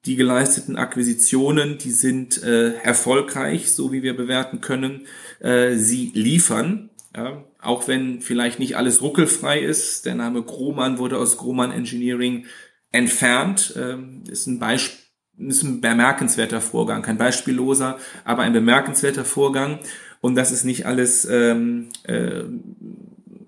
Die 0.06 0.16
geleisteten 0.16 0.76
Akquisitionen, 0.76 1.78
die 1.78 1.92
sind 1.92 2.42
äh, 2.44 2.74
erfolgreich, 2.76 3.72
so 3.72 3.92
wie 3.92 4.04
wir 4.04 4.16
bewerten 4.16 4.62
können. 4.62 5.08
Äh, 5.40 5.76
sie 5.76 6.12
liefern, 6.14 6.90
ja, 7.16 7.44
auch 7.60 7.88
wenn 7.88 8.22
vielleicht 8.22 8.60
nicht 8.60 8.78
alles 8.78 9.02
ruckelfrei 9.02 9.60
ist. 9.60 10.06
Der 10.06 10.16
Name 10.16 10.44
Grohmann 10.44 11.00
wurde 11.00 11.18
aus 11.18 11.38
Grohmann 11.38 11.72
Engineering 11.72 12.46
entfernt. 12.92 13.74
Ähm, 13.78 14.24
ist 14.30 14.48
ein 14.48 14.60
Beispiel 14.60 15.06
ist 15.38 15.64
ein 15.64 15.82
bemerkenswerter 15.82 16.62
Vorgang, 16.62 17.02
kein 17.02 17.18
beispielloser, 17.18 17.98
aber 18.24 18.44
ein 18.44 18.54
bemerkenswerter 18.54 19.26
Vorgang. 19.26 19.80
Und 20.22 20.36
das 20.36 20.52
ist 20.52 20.64
nicht 20.64 20.86
alles 20.86 21.26
ähm, 21.26 21.90
äh, 22.04 22.44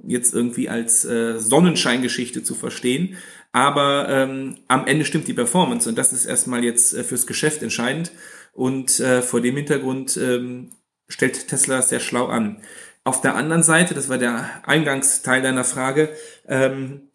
jetzt 0.07 0.33
irgendwie 0.33 0.69
als 0.69 1.05
äh, 1.05 1.39
Sonnenscheingeschichte 1.39 2.43
zu 2.43 2.55
verstehen. 2.55 3.17
Aber 3.51 4.07
ähm, 4.09 4.57
am 4.67 4.87
Ende 4.87 5.05
stimmt 5.05 5.27
die 5.27 5.33
Performance 5.33 5.87
und 5.89 5.97
das 5.97 6.13
ist 6.13 6.25
erstmal 6.25 6.63
jetzt 6.63 6.93
äh, 6.93 7.03
fürs 7.03 7.27
Geschäft 7.27 7.61
entscheidend. 7.61 8.11
Und 8.53 8.99
äh, 8.99 9.21
vor 9.21 9.41
dem 9.41 9.55
Hintergrund 9.55 10.17
ähm, 10.17 10.71
stellt 11.07 11.47
Tesla 11.47 11.81
sehr 11.81 11.99
schlau 11.99 12.27
an. 12.27 12.61
Auf 13.03 13.21
der 13.21 13.35
anderen 13.35 13.63
Seite, 13.63 13.93
das 13.93 14.09
war 14.09 14.17
der 14.17 14.67
Eingangsteil 14.67 15.41
deiner 15.41 15.63
Frage, 15.63 16.09
ähm, 16.47 17.07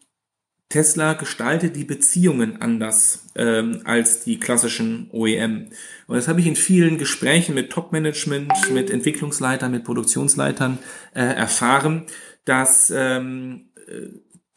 Tesla 0.73 1.13
gestaltet 1.13 1.75
die 1.75 1.83
Beziehungen 1.83 2.59
anders 2.59 3.27
ähm, 3.35 3.81
als 3.83 4.23
die 4.23 4.39
klassischen 4.39 5.07
OEM. 5.11 5.67
Und 6.07 6.15
das 6.15 6.27
habe 6.27 6.39
ich 6.39 6.47
in 6.47 6.55
vielen 6.55 6.97
Gesprächen 6.97 7.53
mit 7.53 7.69
Top-Management, 7.71 8.51
mit 8.71 8.89
Entwicklungsleitern, 8.89 9.71
mit 9.71 9.83
Produktionsleitern 9.83 10.79
äh, 11.13 11.21
erfahren, 11.21 12.07
dass 12.45 12.89
ähm, 12.89 13.71
äh, 13.87 14.07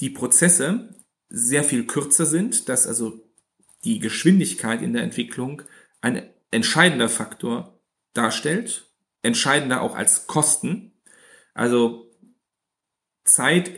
die 0.01 0.11
Prozesse 0.11 0.95
sehr 1.29 1.65
viel 1.65 1.87
kürzer 1.87 2.27
sind, 2.27 2.69
dass 2.69 2.87
also 2.87 3.23
die 3.85 3.99
Geschwindigkeit 3.99 4.83
in 4.83 4.93
der 4.93 5.03
Entwicklung 5.03 5.63
ein 6.01 6.29
entscheidender 6.51 7.09
Faktor 7.09 7.81
darstellt, 8.13 8.91
entscheidender 9.23 9.83
auch 9.83 9.95
als 9.95 10.27
Kosten. 10.27 10.93
Also 11.55 12.11
Zeit, 13.25 13.71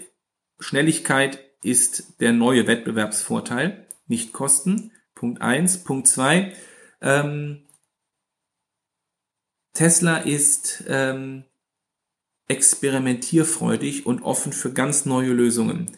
Schnelligkeit 0.58 1.38
ist 1.62 2.20
der 2.20 2.32
neue 2.32 2.66
Wettbewerbsvorteil, 2.66 3.86
nicht 4.06 4.32
Kosten. 4.32 4.92
Punkt 5.14 5.42
eins. 5.42 5.82
Punkt 5.82 6.06
zwei. 6.06 6.54
Ähm, 7.00 7.66
Tesla 9.72 10.18
ist 10.18 10.84
ähm, 10.86 11.44
experimentierfreudig 12.48 14.06
und 14.06 14.22
offen 14.22 14.52
für 14.52 14.72
ganz 14.72 15.06
neue 15.06 15.32
Lösungen. 15.32 15.90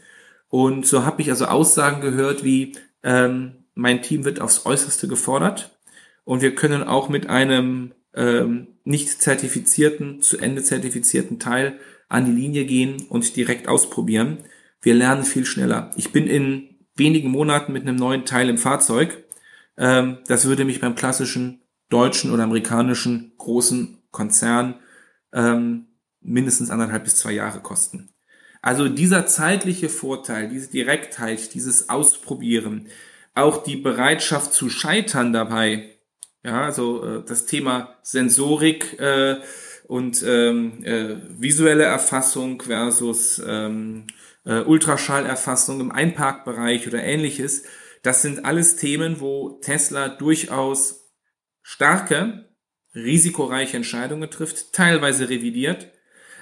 Und 0.49 0.87
so 0.87 1.05
habe 1.05 1.23
ich 1.23 1.31
also 1.31 1.47
Aussagen 1.47 2.01
gehört 2.01 2.45
wie, 2.45 2.77
ähm, 3.03 3.65
mein 3.75 4.03
Team 4.03 4.25
wird 4.25 4.41
aufs 4.41 4.67
Äußerste 4.67 5.09
gefordert 5.09 5.79
und 6.25 6.43
wir 6.43 6.55
können 6.55 6.83
auch 6.83 7.09
mit 7.09 7.29
einem 7.29 7.93
ähm, 8.15 8.69
nicht 8.85 9.23
zertifizierten, 9.23 10.21
zu 10.21 10.39
Ende 10.39 10.63
zertifizierten 10.63 11.39
Teil 11.39 11.79
an 12.09 12.25
die 12.25 12.33
Linie 12.33 12.65
gehen 12.65 13.07
und 13.09 13.37
direkt 13.37 13.69
ausprobieren. 13.69 14.39
Wir 14.83 14.95
lernen 14.95 15.25
viel 15.25 15.45
schneller. 15.45 15.93
Ich 15.97 16.11
bin 16.11 16.27
in 16.27 16.77
wenigen 16.97 17.31
Monaten 17.31 17.73
mit 17.73 17.83
einem 17.83 17.97
neuen 17.97 18.25
Teil 18.25 18.49
im 18.49 18.59
Fahrzeug. 18.59 19.25
Ähm, 19.77 20.19
das 20.27 20.47
würde 20.47 20.65
mich 20.65 20.81
beim 20.81 20.97
klassischen 20.97 21.63
deutschen 21.89 22.33
oder 22.33 22.45
amerikanischen 22.45 23.33
großen 23.39 23.99
Konzern 24.11 24.77
ähm, 25.33 25.87
mindestens 26.21 26.71
anderthalb 26.71 27.05
bis 27.05 27.17
zwei 27.17 27.33
Jahre 27.33 27.61
kosten. 27.61 28.11
Also 28.63 28.89
dieser 28.89 29.27
zeitliche 29.27 29.89
Vorteil, 29.89 30.49
diese 30.49 30.71
Direktheit, 30.71 31.55
dieses 31.55 31.89
Ausprobieren, 31.89 32.89
auch 33.35 33.63
die 33.63 33.77
Bereitschaft 33.77 34.53
zu 34.53 34.69
scheitern 34.69 35.33
dabei, 35.33 35.97
Ja, 36.43 36.65
also 36.65 37.05
äh, 37.05 37.25
das 37.25 37.47
Thema 37.47 37.99
Sensorik 38.03 38.99
äh, 38.99 39.37
und 39.89 40.23
ähm, 40.27 40.83
äh, 40.85 41.17
visuelle 41.39 41.85
Erfassung 41.85 42.63
versus 42.63 43.43
ähm, 43.47 44.07
äh, 44.45 44.61
Ultraschallerfassung 44.61 45.81
im 45.81 45.93
Einparkbereich 45.93 46.87
oder 46.87 47.03
ähnliches. 47.03 47.65
Das 48.03 48.23
sind 48.23 48.45
alles 48.45 48.77
Themen, 48.77 49.21
wo 49.21 49.59
Tesla 49.61 50.09
durchaus 50.09 51.11
starke, 51.63 52.49
risikoreiche 52.95 53.77
Entscheidungen 53.77 54.31
trifft, 54.31 54.73
teilweise 54.73 55.29
revidiert. 55.29 55.93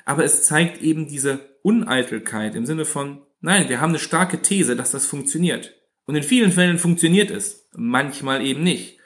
Aber 0.05 0.25
es 0.25 0.45
zeigt 0.45 0.83
eben 0.83 1.09
diese 1.09 1.41
Uneitelkeit 1.63 2.55
im 2.55 2.67
Sinne 2.67 2.85
von, 2.85 3.23
nein, 3.41 3.69
wir 3.69 3.81
haben 3.81 3.91
eine 3.91 3.99
starke 3.99 4.41
These, 4.43 4.77
dass 4.77 4.91
das 4.91 5.07
funktioniert. 5.07 5.75
Und 6.07 6.17
in 6.17 6.23
vielen 6.23 6.53
Fällen 6.53 6.79
funktioniert 6.79 7.31
es, 7.31 7.69
manchmal 7.75 8.45
eben 8.45 8.63
nicht. 8.63 8.99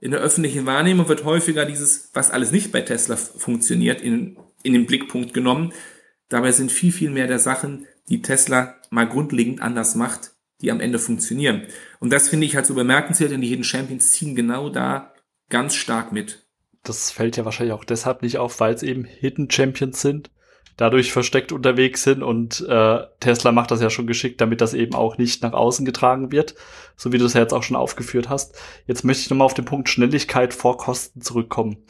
In 0.00 0.10
der 0.10 0.20
öffentlichen 0.20 0.66
Wahrnehmung 0.66 1.08
wird 1.08 1.24
häufiger 1.24 1.64
dieses, 1.64 2.10
was 2.14 2.30
alles 2.30 2.52
nicht 2.52 2.72
bei 2.72 2.80
Tesla 2.80 3.16
funktioniert, 3.16 4.00
in, 4.00 4.38
in 4.62 4.72
den 4.72 4.86
Blickpunkt 4.86 5.34
genommen. 5.34 5.72
Dabei 6.28 6.52
sind 6.52 6.72
viel, 6.72 6.92
viel 6.92 7.10
mehr 7.10 7.26
der 7.26 7.38
Sachen, 7.38 7.86
die 8.08 8.22
Tesla 8.22 8.76
mal 8.90 9.08
grundlegend 9.08 9.60
anders 9.60 9.94
macht, 9.94 10.32
die 10.60 10.70
am 10.70 10.80
Ende 10.80 10.98
funktionieren. 10.98 11.66
Und 11.98 12.12
das 12.12 12.28
finde 12.28 12.46
ich 12.46 12.56
halt 12.56 12.66
so 12.66 12.74
bemerkenswert, 12.74 13.30
denn 13.30 13.40
die 13.40 13.48
Hidden 13.48 13.64
Champions 13.64 14.12
ziehen 14.12 14.34
genau 14.34 14.70
da 14.70 15.12
ganz 15.48 15.74
stark 15.74 16.12
mit. 16.12 16.46
Das 16.82 17.10
fällt 17.10 17.36
ja 17.36 17.44
wahrscheinlich 17.44 17.74
auch 17.74 17.84
deshalb 17.84 18.22
nicht 18.22 18.38
auf, 18.38 18.60
weil 18.60 18.74
es 18.74 18.82
eben 18.82 19.04
Hidden 19.04 19.50
Champions 19.50 20.00
sind, 20.00 20.30
dadurch 20.80 21.12
versteckt 21.12 21.52
unterwegs 21.52 22.02
sind 22.02 22.22
und 22.22 22.66
äh, 22.68 23.00
Tesla 23.20 23.52
macht 23.52 23.70
das 23.70 23.82
ja 23.82 23.90
schon 23.90 24.06
geschickt, 24.06 24.40
damit 24.40 24.60
das 24.60 24.74
eben 24.74 24.94
auch 24.94 25.18
nicht 25.18 25.42
nach 25.42 25.52
außen 25.52 25.84
getragen 25.84 26.32
wird, 26.32 26.54
so 26.96 27.12
wie 27.12 27.18
du 27.18 27.26
es 27.26 27.34
ja 27.34 27.40
jetzt 27.40 27.52
auch 27.52 27.62
schon 27.62 27.76
aufgeführt 27.76 28.28
hast. 28.28 28.58
Jetzt 28.86 29.04
möchte 29.04 29.22
ich 29.22 29.30
nochmal 29.30 29.46
auf 29.46 29.54
den 29.54 29.64
Punkt 29.64 29.88
Schnelligkeit 29.88 30.54
vor 30.54 30.78
Kosten 30.78 31.20
zurückkommen 31.20 31.84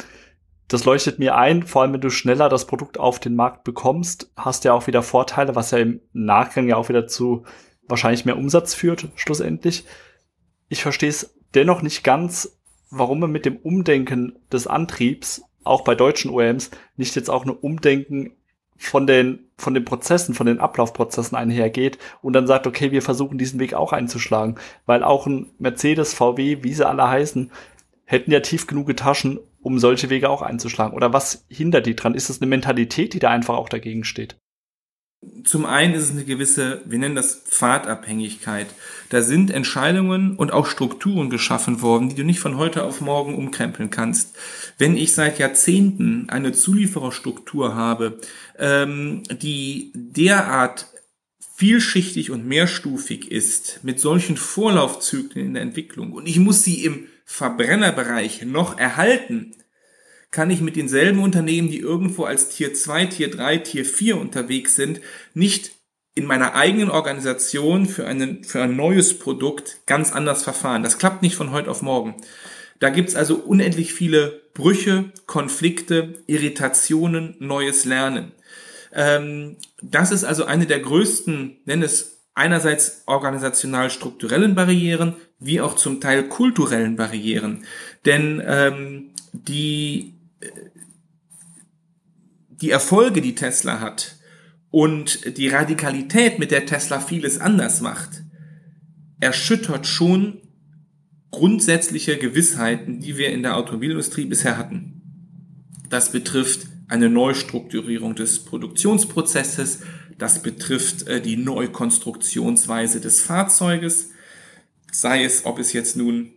das 0.70 0.84
leuchtet 0.84 1.18
mir 1.18 1.36
ein, 1.36 1.64
vor 1.64 1.82
allem 1.82 1.94
wenn 1.94 2.00
du 2.00 2.10
schneller 2.10 2.48
das 2.48 2.66
Produkt 2.66 2.98
auf 2.98 3.18
den 3.18 3.34
Markt 3.34 3.64
bekommst, 3.64 4.30
hast 4.36 4.64
du 4.64 4.68
ja 4.68 4.74
auch 4.74 4.86
wieder 4.86 5.02
Vorteile, 5.02 5.56
was 5.56 5.72
ja 5.72 5.78
im 5.78 6.00
Nachgang 6.12 6.68
ja 6.68 6.76
auch 6.76 6.88
wieder 6.88 7.08
zu 7.08 7.44
wahrscheinlich 7.88 8.24
mehr 8.24 8.38
Umsatz 8.38 8.72
führt, 8.72 9.08
schlussendlich. 9.16 9.84
Ich 10.68 10.82
verstehe 10.82 11.08
es 11.08 11.34
dennoch 11.54 11.82
nicht 11.82 12.04
ganz, 12.04 12.56
warum 12.88 13.18
man 13.18 13.32
mit 13.32 13.46
dem 13.46 13.56
Umdenken 13.56 14.38
des 14.52 14.68
Antriebs, 14.68 15.42
auch 15.64 15.82
bei 15.82 15.96
deutschen 15.96 16.30
OEMs, 16.30 16.70
nicht 16.96 17.16
jetzt 17.16 17.30
auch 17.30 17.42
eine 17.42 17.52
Umdenken 17.54 18.36
von 18.80 19.06
den, 19.06 19.40
von 19.58 19.74
den 19.74 19.84
Prozessen, 19.84 20.34
von 20.34 20.46
den 20.46 20.58
Ablaufprozessen 20.58 21.36
einhergeht 21.36 21.98
und 22.22 22.32
dann 22.32 22.46
sagt, 22.46 22.66
okay, 22.66 22.90
wir 22.90 23.02
versuchen 23.02 23.36
diesen 23.36 23.60
Weg 23.60 23.74
auch 23.74 23.92
einzuschlagen, 23.92 24.56
weil 24.86 25.04
auch 25.04 25.26
ein 25.26 25.50
Mercedes, 25.58 26.14
VW, 26.14 26.62
wie 26.62 26.72
sie 26.72 26.88
alle 26.88 27.06
heißen, 27.06 27.52
hätten 28.06 28.32
ja 28.32 28.40
tief 28.40 28.66
genug 28.66 28.96
Taschen, 28.96 29.38
um 29.60 29.78
solche 29.78 30.08
Wege 30.08 30.30
auch 30.30 30.42
einzuschlagen? 30.42 30.96
Oder 30.96 31.12
was 31.12 31.44
hindert 31.48 31.86
die 31.86 31.94
dran? 31.94 32.14
Ist 32.14 32.30
es 32.30 32.40
eine 32.40 32.48
Mentalität, 32.48 33.12
die 33.12 33.18
da 33.18 33.28
einfach 33.28 33.56
auch 33.56 33.68
dagegen 33.68 34.04
steht? 34.04 34.36
Zum 35.44 35.66
einen 35.66 35.92
ist 35.92 36.04
es 36.04 36.10
eine 36.12 36.24
gewisse, 36.24 36.80
wir 36.86 36.98
nennen 36.98 37.14
das 37.14 37.34
Pfadabhängigkeit. 37.34 38.68
Da 39.10 39.20
sind 39.20 39.50
Entscheidungen 39.50 40.34
und 40.34 40.50
auch 40.50 40.64
Strukturen 40.64 41.28
geschaffen 41.28 41.82
worden, 41.82 42.08
die 42.08 42.14
du 42.14 42.24
nicht 42.24 42.40
von 42.40 42.56
heute 42.56 42.84
auf 42.84 43.02
morgen 43.02 43.34
umkrempeln 43.34 43.90
kannst. 43.90 44.34
Wenn 44.78 44.96
ich 44.96 45.14
seit 45.14 45.38
Jahrzehnten 45.38 46.30
eine 46.30 46.52
Zuliefererstruktur 46.52 47.74
habe, 47.74 48.18
ähm, 48.60 49.22
die 49.30 49.90
derart 49.94 50.86
vielschichtig 51.56 52.30
und 52.30 52.46
mehrstufig 52.46 53.30
ist, 53.30 53.80
mit 53.82 53.98
solchen 54.00 54.36
Vorlaufzyklen 54.36 55.46
in 55.46 55.54
der 55.54 55.62
Entwicklung, 55.62 56.12
und 56.12 56.26
ich 56.26 56.38
muss 56.38 56.62
sie 56.62 56.84
im 56.84 57.06
Verbrennerbereich 57.24 58.42
noch 58.42 58.78
erhalten, 58.78 59.52
kann 60.30 60.50
ich 60.50 60.60
mit 60.60 60.76
denselben 60.76 61.22
Unternehmen, 61.22 61.70
die 61.70 61.78
irgendwo 61.78 62.24
als 62.24 62.50
Tier 62.50 62.72
2, 62.72 63.06
Tier 63.06 63.30
3, 63.30 63.58
Tier 63.58 63.84
4 63.84 64.16
unterwegs 64.16 64.76
sind, 64.76 65.00
nicht 65.34 65.72
in 66.14 66.24
meiner 66.24 66.54
eigenen 66.54 66.90
Organisation 66.90 67.86
für, 67.86 68.06
einen, 68.06 68.44
für 68.44 68.62
ein 68.62 68.76
neues 68.76 69.18
Produkt 69.18 69.78
ganz 69.86 70.12
anders 70.12 70.42
verfahren. 70.42 70.82
Das 70.82 70.98
klappt 70.98 71.22
nicht 71.22 71.34
von 71.34 71.50
heute 71.50 71.70
auf 71.70 71.82
morgen. 71.82 72.16
Da 72.78 72.90
gibt's 72.90 73.14
also 73.14 73.36
unendlich 73.36 73.92
viele 73.92 74.40
Brüche, 74.54 75.12
Konflikte, 75.26 76.14
Irritationen, 76.26 77.36
neues 77.38 77.84
Lernen. 77.84 78.32
Ähm, 78.92 79.56
das 79.82 80.12
ist 80.12 80.24
also 80.24 80.44
eine 80.44 80.66
der 80.66 80.80
größten, 80.80 81.58
nenn 81.64 81.82
es 81.82 82.20
einerseits 82.34 83.02
organisational 83.06 83.90
strukturellen 83.90 84.54
Barrieren, 84.54 85.16
wie 85.38 85.60
auch 85.60 85.76
zum 85.76 86.00
Teil 86.00 86.28
kulturellen 86.28 86.96
Barrieren. 86.96 87.64
Denn 88.04 88.42
ähm, 88.44 89.10
die, 89.32 90.14
die 92.48 92.70
Erfolge, 92.70 93.20
die 93.20 93.34
Tesla 93.34 93.80
hat 93.80 94.16
und 94.70 95.36
die 95.36 95.48
Radikalität, 95.48 96.38
mit 96.38 96.50
der 96.50 96.66
Tesla 96.66 97.00
vieles 97.00 97.38
anders 97.40 97.80
macht, 97.80 98.22
erschüttert 99.18 99.86
schon 99.86 100.38
grundsätzliche 101.30 102.16
Gewissheiten, 102.16 103.00
die 103.00 103.16
wir 103.16 103.30
in 103.30 103.42
der 103.42 103.56
Automobilindustrie 103.56 104.24
bisher 104.24 104.56
hatten. 104.56 105.02
Das 105.88 106.12
betrifft 106.12 106.66
eine 106.90 107.08
Neustrukturierung 107.08 108.16
des 108.16 108.44
Produktionsprozesses, 108.44 109.80
das 110.18 110.42
betrifft 110.42 111.06
äh, 111.06 111.20
die 111.22 111.36
Neukonstruktionsweise 111.36 113.00
des 113.00 113.20
Fahrzeuges, 113.20 114.10
sei 114.90 115.24
es, 115.24 115.46
ob 115.46 115.60
es 115.60 115.72
jetzt 115.72 115.96
nun 115.96 116.32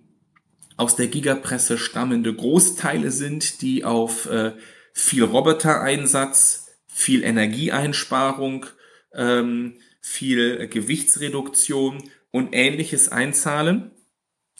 aus 0.78 0.96
der 0.96 1.08
Gigapresse 1.08 1.78
stammende 1.78 2.34
Großteile 2.34 3.12
sind, 3.12 3.62
die 3.62 3.84
auf 3.84 4.28
äh, 4.28 4.54
viel 4.94 5.24
Robotereinsatz, 5.24 6.68
viel 6.88 7.24
Energieeinsparung, 7.24 8.68
ähm, 9.14 9.80
viel 10.02 10.68
Gewichtsreduktion 10.68 12.04
und 12.32 12.50
ähnliches 12.54 13.10
einzahlen 13.10 13.92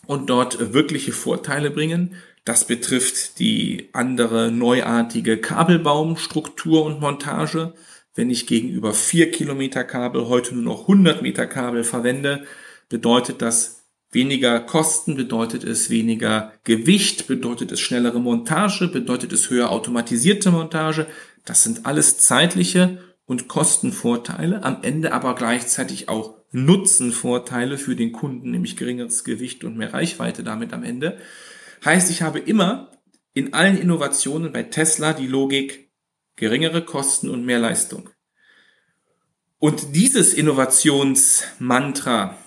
und 0.08 0.30
dort 0.30 0.74
wirkliche 0.74 1.12
Vorteile 1.12 1.70
bringen. 1.70 2.16
Das 2.46 2.68
betrifft 2.68 3.40
die 3.40 3.90
andere 3.94 4.52
neuartige 4.52 5.38
Kabelbaumstruktur 5.38 6.84
und 6.84 7.00
Montage. 7.00 7.74
Wenn 8.16 8.30
ich 8.30 8.48
gegenüber 8.48 8.94
vier 8.94 9.32
Kilometer 9.32 9.84
Kabel 9.84 10.28
heute 10.28 10.54
nur 10.54 10.64
noch 10.64 10.82
100 10.82 11.22
Meter 11.22 11.48
Kabel 11.48 11.84
verwende, 11.84 12.46
bedeutet 12.90 13.42
das 13.42 13.84
Weniger 14.14 14.60
Kosten 14.60 15.16
bedeutet 15.16 15.64
es 15.64 15.90
weniger 15.90 16.54
Gewicht, 16.64 17.26
bedeutet 17.26 17.72
es 17.72 17.80
schnellere 17.80 18.22
Montage, 18.22 18.88
bedeutet 18.88 19.34
es 19.34 19.50
höher 19.50 19.72
automatisierte 19.72 20.52
Montage. 20.52 21.08
Das 21.46 21.64
sind 21.64 21.88
alles 21.88 22.20
zeitliche 22.20 23.00
und 23.26 23.48
Kostenvorteile, 23.48 24.64
am 24.64 24.84
Ende 24.84 25.14
aber 25.14 25.34
gleichzeitig 25.34 26.10
auch 26.10 26.36
Nutzenvorteile 26.52 27.80
für 27.80 27.96
den 27.96 28.12
Kunden, 28.12 28.52
nämlich 28.52 28.78
geringeres 28.78 29.24
Gewicht 29.24 29.64
und 29.64 29.78
mehr 29.78 29.96
Reichweite 29.96 30.44
damit 30.44 30.74
am 30.74 30.84
Ende. 30.84 31.18
Heißt, 31.86 32.10
ich 32.10 32.22
habe 32.22 32.40
immer 32.40 32.92
in 33.34 33.54
allen 33.54 33.78
Innovationen 33.78 34.52
bei 34.52 34.64
Tesla 34.64 35.14
die 35.14 35.28
Logik 35.28 35.92
geringere 36.36 36.84
Kosten 36.84 37.30
und 37.30 37.46
mehr 37.46 37.60
Leistung. 37.60 38.10
Und 39.60 39.96
dieses 39.96 40.34
Innovationsmantra 40.34 42.38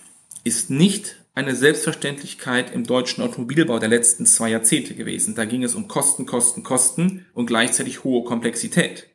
ist 0.43 0.69
nicht 0.69 1.15
eine 1.33 1.55
Selbstverständlichkeit 1.55 2.73
im 2.73 2.83
deutschen 2.83 3.23
Automobilbau 3.23 3.79
der 3.79 3.89
letzten 3.89 4.25
zwei 4.25 4.49
Jahrzehnte 4.49 4.95
gewesen. 4.95 5.35
Da 5.35 5.45
ging 5.45 5.63
es 5.63 5.75
um 5.75 5.87
Kosten, 5.87 6.25
Kosten, 6.25 6.63
Kosten 6.63 7.25
und 7.33 7.45
gleichzeitig 7.45 8.03
hohe 8.03 8.23
Komplexität. 8.23 9.07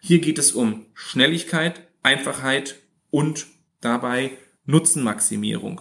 Hier 0.00 0.18
geht 0.18 0.38
es 0.38 0.52
um 0.52 0.86
Schnelligkeit, 0.92 1.86
Einfachheit 2.02 2.80
und 3.10 3.46
dabei 3.80 4.32
Nutzenmaximierung. 4.66 5.80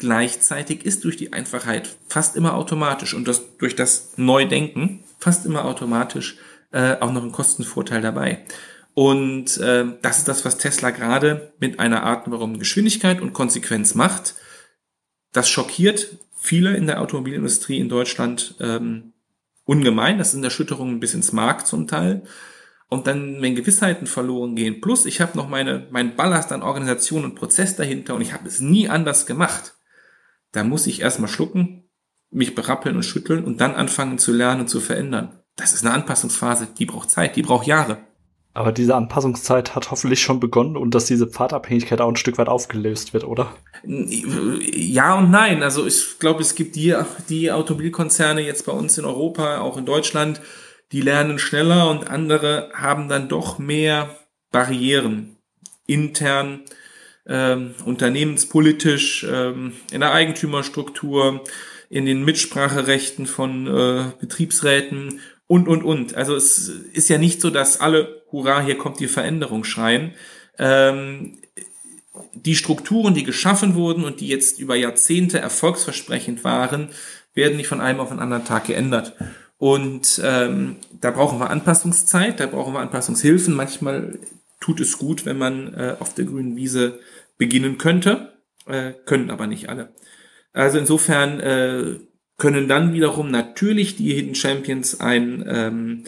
Gleichzeitig 0.00 0.86
ist 0.86 1.04
durch 1.04 1.18
die 1.18 1.34
Einfachheit 1.34 1.94
fast 2.08 2.34
immer 2.34 2.54
automatisch 2.54 3.12
und 3.12 3.28
das, 3.28 3.58
durch 3.58 3.76
das 3.76 4.14
Neudenken 4.16 5.04
fast 5.18 5.44
immer 5.44 5.66
automatisch 5.66 6.38
äh, 6.72 6.96
auch 7.00 7.12
noch 7.12 7.22
ein 7.22 7.32
Kostenvorteil 7.32 8.00
dabei. 8.00 8.46
Und 8.94 9.58
äh, 9.58 9.84
das 10.00 10.16
ist 10.16 10.26
das, 10.26 10.46
was 10.46 10.56
Tesla 10.56 10.88
gerade 10.88 11.52
mit 11.60 11.78
einer 11.78 12.06
atemberaubenden 12.06 12.60
Geschwindigkeit 12.60 13.20
und 13.20 13.34
Konsequenz 13.34 13.94
macht. 13.94 14.36
Das 15.32 15.50
schockiert 15.50 16.16
viele 16.34 16.74
in 16.74 16.86
der 16.86 17.02
Automobilindustrie 17.02 17.78
in 17.78 17.90
Deutschland 17.90 18.54
ähm, 18.58 19.12
ungemein. 19.66 20.16
Das 20.16 20.32
sind 20.32 20.42
Erschütterungen 20.42 20.98
bis 20.98 21.12
ins 21.12 21.32
Markt 21.32 21.66
zum 21.66 21.86
Teil. 21.86 22.22
Und 22.88 23.06
dann, 23.06 23.42
wenn 23.42 23.54
Gewissheiten 23.54 24.06
verloren 24.06 24.56
gehen, 24.56 24.80
plus 24.80 25.04
ich 25.04 25.20
habe 25.20 25.36
noch 25.36 25.50
meine, 25.50 25.88
mein 25.90 26.16
Ballast 26.16 26.52
an 26.52 26.62
Organisation 26.62 27.26
und 27.26 27.34
Prozess 27.34 27.76
dahinter 27.76 28.14
und 28.14 28.22
ich 28.22 28.32
habe 28.32 28.48
es 28.48 28.62
nie 28.62 28.88
anders 28.88 29.26
gemacht, 29.26 29.74
da 30.52 30.64
muss 30.64 30.86
ich 30.86 31.00
erstmal 31.00 31.28
schlucken, 31.28 31.88
mich 32.30 32.54
berappeln 32.54 32.96
und 32.96 33.02
schütteln 33.02 33.44
und 33.44 33.60
dann 33.60 33.74
anfangen 33.74 34.18
zu 34.18 34.32
lernen 34.32 34.62
und 34.62 34.68
zu 34.68 34.80
verändern. 34.80 35.40
Das 35.56 35.72
ist 35.72 35.84
eine 35.84 35.94
Anpassungsphase, 35.94 36.68
die 36.78 36.86
braucht 36.86 37.10
Zeit, 37.10 37.36
die 37.36 37.42
braucht 37.42 37.66
Jahre. 37.66 37.98
Aber 38.52 38.72
diese 38.72 38.96
Anpassungszeit 38.96 39.76
hat 39.76 39.90
hoffentlich 39.92 40.20
schon 40.20 40.40
begonnen 40.40 40.76
und 40.76 40.94
dass 40.94 41.06
diese 41.06 41.28
Pfadabhängigkeit 41.28 42.00
auch 42.00 42.08
ein 42.08 42.16
Stück 42.16 42.36
weit 42.36 42.48
aufgelöst 42.48 43.14
wird, 43.14 43.24
oder? 43.24 43.54
Ja 43.84 45.14
und 45.14 45.30
nein. 45.30 45.62
Also 45.62 45.86
ich 45.86 46.18
glaube, 46.18 46.42
es 46.42 46.56
gibt 46.56 46.74
die, 46.74 46.96
die 47.28 47.52
Automobilkonzerne 47.52 48.40
jetzt 48.40 48.66
bei 48.66 48.72
uns 48.72 48.98
in 48.98 49.04
Europa, 49.04 49.60
auch 49.60 49.76
in 49.76 49.86
Deutschland, 49.86 50.40
die 50.90 51.00
lernen 51.00 51.38
schneller 51.38 51.88
und 51.88 52.10
andere 52.10 52.70
haben 52.74 53.08
dann 53.08 53.28
doch 53.28 53.58
mehr 53.58 54.16
Barrieren 54.50 55.36
intern, 55.86 56.62
ähm, 57.26 57.74
unternehmenspolitisch, 57.84 59.26
ähm, 59.30 59.72
in 59.92 60.00
der 60.00 60.12
Eigentümerstruktur, 60.12 61.44
in 61.88 62.06
den 62.06 62.24
Mitspracherechten 62.24 63.26
von 63.26 63.66
äh, 63.66 64.04
Betriebsräten 64.20 65.20
und, 65.46 65.68
und, 65.68 65.82
und. 65.82 66.14
Also 66.14 66.36
es 66.36 66.68
ist 66.68 67.08
ja 67.08 67.18
nicht 67.18 67.40
so, 67.40 67.50
dass 67.50 67.80
alle, 67.80 68.22
hurra, 68.30 68.62
hier 68.62 68.78
kommt 68.78 69.00
die 69.00 69.08
Veränderung 69.08 69.64
schreien. 69.64 70.14
Ähm, 70.58 71.38
die 72.34 72.54
Strukturen, 72.54 73.14
die 73.14 73.24
geschaffen 73.24 73.74
wurden 73.74 74.04
und 74.04 74.20
die 74.20 74.28
jetzt 74.28 74.58
über 74.58 74.76
Jahrzehnte 74.76 75.40
erfolgsversprechend 75.40 76.44
waren, 76.44 76.90
werden 77.34 77.56
nicht 77.56 77.68
von 77.68 77.80
einem 77.80 78.00
auf 78.00 78.10
den 78.10 78.18
anderen 78.18 78.44
Tag 78.44 78.66
geändert. 78.66 79.14
Und 79.58 80.20
ähm, 80.24 80.76
da 81.00 81.10
brauchen 81.10 81.38
wir 81.38 81.50
Anpassungszeit, 81.50 82.40
da 82.40 82.46
brauchen 82.46 82.72
wir 82.72 82.80
Anpassungshilfen. 82.80 83.54
Manchmal 83.54 84.18
tut 84.60 84.80
es 84.80 84.98
gut, 84.98 85.26
wenn 85.26 85.38
man 85.38 85.74
äh, 85.74 85.96
auf 85.98 86.14
der 86.14 86.26
grünen 86.26 86.56
Wiese 86.56 87.00
beginnen 87.38 87.78
könnte, 87.78 88.34
äh, 88.66 88.92
können 89.06 89.30
aber 89.30 89.46
nicht 89.46 89.68
alle. 89.68 89.94
Also 90.52 90.78
insofern 90.78 91.40
äh, 91.40 91.98
können 92.36 92.68
dann 92.68 92.92
wiederum 92.92 93.30
natürlich 93.30 93.96
die 93.96 94.12
Hidden 94.14 94.34
Champions 94.34 95.00
ein, 95.00 95.44
ähm, 95.48 96.04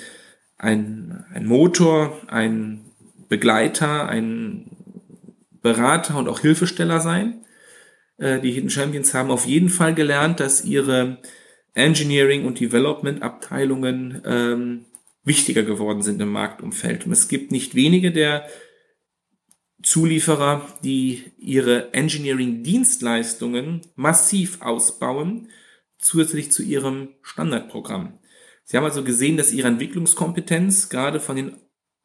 ein, 0.58 1.24
ein 1.32 1.46
Motor, 1.46 2.20
ein 2.28 2.84
Begleiter, 3.28 4.08
ein 4.08 4.70
Berater 5.62 6.18
und 6.18 6.28
auch 6.28 6.40
Hilfesteller 6.40 7.00
sein. 7.00 7.44
Äh, 8.18 8.40
die 8.40 8.52
Hidden 8.52 8.70
Champions 8.70 9.14
haben 9.14 9.30
auf 9.30 9.46
jeden 9.46 9.68
Fall 9.68 9.94
gelernt, 9.94 10.40
dass 10.40 10.64
ihre 10.64 11.18
Engineering 11.74 12.44
und 12.44 12.60
Development 12.60 13.22
Abteilungen 13.22 14.20
ähm, 14.24 14.84
wichtiger 15.24 15.62
geworden 15.62 16.02
sind 16.02 16.20
im 16.20 16.30
Marktumfeld. 16.30 17.06
Und 17.06 17.12
es 17.12 17.28
gibt 17.28 17.52
nicht 17.52 17.74
wenige 17.74 18.12
der 18.12 18.48
Zulieferer, 19.82 20.66
die 20.84 21.24
ihre 21.38 21.92
Engineering-Dienstleistungen 21.92 23.82
massiv 23.94 24.62
ausbauen, 24.62 25.48
zusätzlich 25.98 26.52
zu 26.52 26.62
ihrem 26.62 27.14
Standardprogramm. 27.22 28.18
Sie 28.64 28.76
haben 28.76 28.84
also 28.84 29.04
gesehen, 29.04 29.36
dass 29.36 29.52
ihre 29.52 29.68
Entwicklungskompetenz 29.68 30.88
gerade 30.88 31.20
von 31.20 31.36
den 31.36 31.56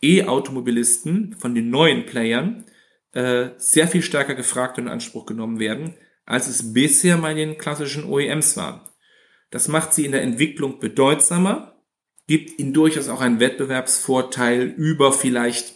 E-Automobilisten, 0.01 1.35
von 1.39 1.55
den 1.55 1.69
neuen 1.69 2.05
Playern, 2.05 2.65
äh, 3.13 3.49
sehr 3.57 3.87
viel 3.87 4.01
stärker 4.01 4.35
gefragt 4.35 4.77
und 4.77 4.85
in 4.85 4.91
Anspruch 4.91 5.25
genommen 5.25 5.59
werden, 5.59 5.95
als 6.25 6.47
es 6.47 6.73
bisher 6.73 7.17
bei 7.17 7.33
den 7.33 7.57
klassischen 7.57 8.03
OEMs 8.03 8.57
war. 8.57 8.93
Das 9.49 9.67
macht 9.67 9.93
sie 9.93 10.05
in 10.05 10.11
der 10.11 10.23
Entwicklung 10.23 10.79
bedeutsamer, 10.79 11.76
gibt 12.27 12.59
ihnen 12.59 12.73
durchaus 12.73 13.07
auch 13.07 13.21
einen 13.21 13.39
Wettbewerbsvorteil 13.39 14.63
über 14.63 15.13
vielleicht 15.13 15.75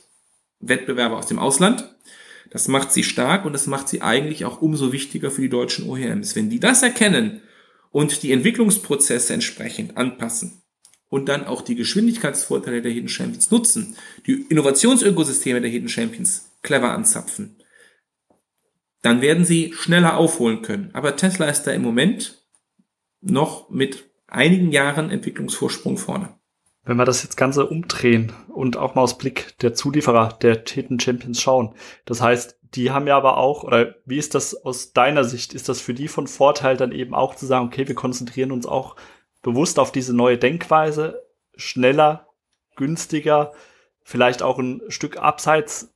Wettbewerber 0.59 1.17
aus 1.17 1.27
dem 1.27 1.39
Ausland. 1.39 1.95
Das 2.51 2.67
macht 2.67 2.91
sie 2.91 3.03
stark 3.03 3.45
und 3.45 3.53
das 3.53 3.67
macht 3.67 3.87
sie 3.87 4.01
eigentlich 4.01 4.43
auch 4.43 4.61
umso 4.61 4.91
wichtiger 4.91 5.31
für 5.31 5.41
die 5.41 5.49
deutschen 5.49 5.89
OEMs. 5.89 6.35
Wenn 6.35 6.49
die 6.49 6.59
das 6.59 6.83
erkennen 6.83 7.41
und 7.91 8.23
die 8.23 8.33
Entwicklungsprozesse 8.33 9.33
entsprechend 9.33 9.95
anpassen 9.95 10.61
und 11.07 11.29
dann 11.29 11.45
auch 11.45 11.61
die 11.61 11.75
Geschwindigkeitsvorteile 11.75 12.81
der 12.81 12.91
Hidden 12.91 13.09
Champions 13.09 13.49
nutzen, 13.51 13.95
die 14.27 14.45
Innovationsökosysteme 14.49 15.61
der 15.61 15.69
Hidden 15.69 15.89
Champions 15.89 16.51
clever 16.61 16.91
anzapfen, 16.91 17.55
dann 19.01 19.21
werden 19.21 19.45
sie 19.45 19.73
schneller 19.73 20.17
aufholen 20.17 20.61
können. 20.61 20.89
Aber 20.93 21.15
Tesla 21.15 21.47
ist 21.47 21.63
da 21.63 21.71
im 21.71 21.81
Moment 21.81 22.45
noch 23.21 23.69
mit 23.69 24.09
einigen 24.27 24.71
Jahren 24.71 25.09
Entwicklungsvorsprung 25.09 25.97
vorne. 25.97 26.40
Wenn 26.83 26.97
wir 26.97 27.05
das 27.05 27.23
jetzt 27.23 27.37
Ganze 27.37 27.67
umdrehen 27.67 28.33
und 28.47 28.75
auch 28.75 28.95
mal 28.95 29.01
aus 29.01 29.17
Blick 29.17 29.57
der 29.59 29.73
Zulieferer 29.73 30.29
der 30.41 30.63
Hidden 30.67 30.99
Champions 30.99 31.41
schauen, 31.41 31.75
das 32.05 32.21
heißt, 32.21 32.57
die 32.73 32.91
haben 32.91 33.07
ja 33.07 33.17
aber 33.17 33.37
auch, 33.37 33.63
oder 33.63 33.95
wie 34.05 34.17
ist 34.17 34.33
das 34.33 34.55
aus 34.55 34.93
deiner 34.93 35.23
Sicht, 35.23 35.53
ist 35.53 35.69
das 35.69 35.81
für 35.81 35.93
die 35.93 36.07
von 36.07 36.27
Vorteil 36.27 36.77
dann 36.77 36.91
eben 36.91 37.13
auch 37.13 37.35
zu 37.35 37.45
sagen, 37.45 37.67
okay, 37.67 37.87
wir 37.87 37.95
konzentrieren 37.95 38.51
uns 38.51 38.65
auch 38.65 38.95
bewusst 39.41 39.77
auf 39.77 39.91
diese 39.91 40.15
neue 40.15 40.37
Denkweise, 40.37 41.21
schneller, 41.55 42.27
günstiger, 42.75 43.51
vielleicht 44.03 44.41
auch 44.41 44.57
ein 44.57 44.81
Stück 44.87 45.17
abseits 45.17 45.93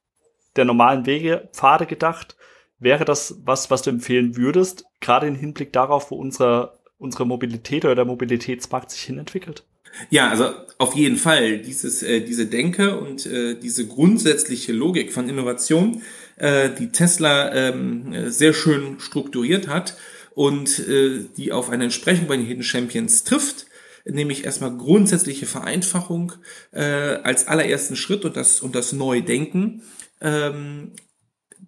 der 0.55 0.65
normalen 0.65 1.05
Wege, 1.05 1.49
Pfade 1.53 1.85
gedacht. 1.85 2.35
Wäre 2.77 3.05
das 3.05 3.39
was, 3.43 3.71
was 3.71 3.81
du 3.81 3.89
empfehlen 3.89 4.35
würdest, 4.35 4.85
gerade 4.99 5.27
im 5.27 5.35
Hinblick 5.35 5.71
darauf, 5.73 6.11
wo 6.11 6.15
unsere 6.15 6.77
unsere 6.97 7.25
Mobilität 7.25 7.85
oder 7.85 7.95
der 7.95 8.05
Mobilitätsmarkt 8.05 8.91
sich 8.91 9.01
hin 9.01 9.17
entwickelt? 9.17 9.65
Ja, 10.09 10.29
also 10.29 10.53
auf 10.77 10.95
jeden 10.95 11.17
Fall 11.17 11.59
dieses, 11.59 12.03
äh, 12.03 12.21
diese 12.21 12.47
Denke 12.47 12.99
und 12.99 13.25
äh, 13.25 13.55
diese 13.55 13.87
grundsätzliche 13.87 14.73
Logik 14.73 15.13
von 15.13 15.29
Innovation, 15.29 16.01
äh, 16.37 16.69
die 16.69 16.91
Tesla 16.91 17.53
ähm, 17.53 18.29
sehr 18.29 18.53
schön 18.53 18.99
strukturiert 18.99 19.67
hat 19.67 19.97
und 20.33 20.79
äh, 20.79 21.25
die 21.37 21.51
auf 21.51 21.69
eine 21.69 21.85
Entsprechung 21.85 22.27
bei 22.27 22.35
den 22.35 22.45
Hidden 22.45 22.63
Champions 22.63 23.23
trifft, 23.23 23.67
nämlich 24.05 24.43
erstmal 24.43 24.75
grundsätzliche 24.75 25.45
Vereinfachung 25.45 26.33
äh, 26.71 26.83
als 26.83 27.47
allerersten 27.47 27.95
Schritt 27.95 28.25
und 28.25 28.35
das 28.35 28.59
und 28.59 28.75
das 28.75 28.91
Neudenken. 28.91 29.81
Ähm, 30.21 30.91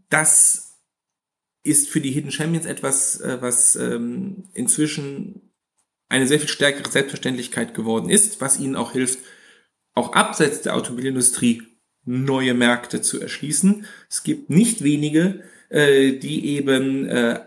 das 0.10 0.76
ist 1.63 1.90
für 1.90 2.02
die 2.02 2.12
Hidden 2.12 2.32
Champions 2.32 2.66
etwas, 2.66 3.22
äh, 3.22 3.38
was 3.42 3.76
ähm, 3.76 4.44
inzwischen 4.54 5.47
eine 6.10 6.28
sehr 6.28 6.39
viel 6.39 6.50
stärkere 6.50 6.89
Selbstverständlichkeit 6.89 7.74
geworden 7.74 8.10
ist, 8.10 8.41
was 8.41 8.60
ihnen 8.60 8.76
auch 8.76 8.93
hilft, 8.93 9.20
auch 9.93 10.13
abseits 10.13 10.62
der 10.62 10.76
Automobilindustrie 10.76 11.63
neue 12.06 12.54
Märkte 12.54 13.02
zu 13.02 13.20
erschließen. 13.20 13.86
Es 14.10 14.24
gibt 14.24 14.50
nicht 14.50 14.84
wenige, 14.84 15.43
äh, 15.70 16.13
die 16.13 16.46
eben 16.56 17.06
äh, 17.08 17.41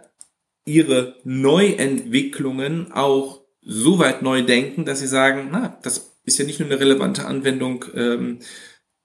ihre 0.67 1.17
Neuentwicklungen 1.25 2.93
auch 2.93 3.41
so 3.63 3.99
weit 3.99 4.23
neu 4.23 4.43
denken, 4.43 4.85
dass 4.85 5.01
sie 5.01 5.07
sagen, 5.07 5.49
na, 5.51 5.79
das 5.83 6.19
ist 6.25 6.39
ja 6.39 6.45
nicht 6.45 6.61
nur 6.61 6.69
eine 6.69 6.81
relevante 6.81 7.27
Anwendung 7.27 7.85
ähm, 7.95 8.41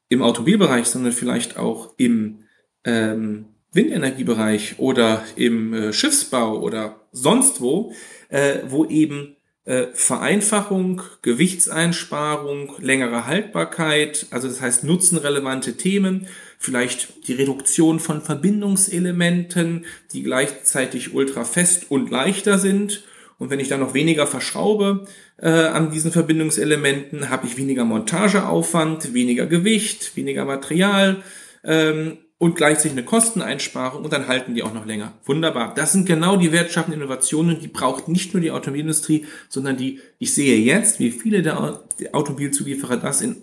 im 0.10 0.22
Automobilbereich, 0.22 0.86
sondern 0.86 1.14
vielleicht 1.14 1.58
auch 1.58 1.94
im 1.98 2.44
ähm, 2.84 3.46
Windenergiebereich 3.72 4.80
oder 4.80 5.24
im 5.36 5.74
äh, 5.74 5.94
Schiffsbau 5.94 6.60
oder 6.60 7.08
sonst 7.12 7.62
wo, 7.62 7.94
äh, 8.30 8.60
wo 8.68 8.86
eben 8.86 9.36
äh, 9.66 9.88
Vereinfachung, 9.94 11.02
Gewichtseinsparung, 11.22 12.74
längere 12.80 13.26
Haltbarkeit, 13.26 14.28
also 14.30 14.48
das 14.48 14.62
heißt 14.62 14.84
nutzenrelevante 14.84 15.76
Themen, 15.76 16.28
vielleicht 16.60 17.28
die 17.28 17.34
Reduktion 17.34 18.00
von 18.00 18.22
Verbindungselementen, 18.22 19.86
die 20.14 20.24
gleichzeitig 20.24 21.14
ultra 21.14 21.44
fest 21.44 21.88
und 21.90 22.12
leichter 22.12 22.60
sind. 22.60 23.04
Und 23.38 23.50
wenn 23.50 23.60
ich 23.60 23.68
dann 23.68 23.82
noch 23.82 23.94
weniger 23.94 24.28
verschraube 24.28 25.06
äh, 25.38 25.50
an 25.50 25.92
diesen 25.92 26.12
Verbindungselementen, 26.12 27.30
habe 27.30 27.48
ich 27.48 27.58
weniger 27.58 27.84
Montageaufwand, 27.84 29.14
weniger 29.14 29.46
Gewicht, 29.46 30.16
weniger 30.16 30.46
Material 30.46 31.24
ähm, 31.64 32.18
und 32.38 32.56
gleichzeitig 32.56 32.92
eine 32.92 33.06
Kosteneinsparung 33.06 34.04
und 34.04 34.12
dann 34.12 34.28
halten 34.28 34.56
die 34.56 34.64
auch 34.64 34.74
noch 34.74 34.86
länger. 34.86 35.14
Wunderbar. 35.26 35.74
Das 35.74 35.94
sind 35.94 36.06
genau 36.06 36.36
die 36.36 36.52
wertschaffenden 36.52 37.02
Innovationen, 37.02 37.60
die 37.60 37.68
braucht 37.68 38.08
nicht 38.08 38.34
nur 38.34 38.42
die 38.42 38.52
Automobilindustrie, 38.52 39.26
sondern 39.48 39.78
die, 39.78 40.02
ich 40.20 40.34
sehe 40.34 40.58
jetzt, 40.60 41.00
wie 41.00 41.12
viele 41.12 41.42
der 41.42 41.82
Automobilzulieferer 42.12 42.98
das 42.98 43.22
in 43.22 43.38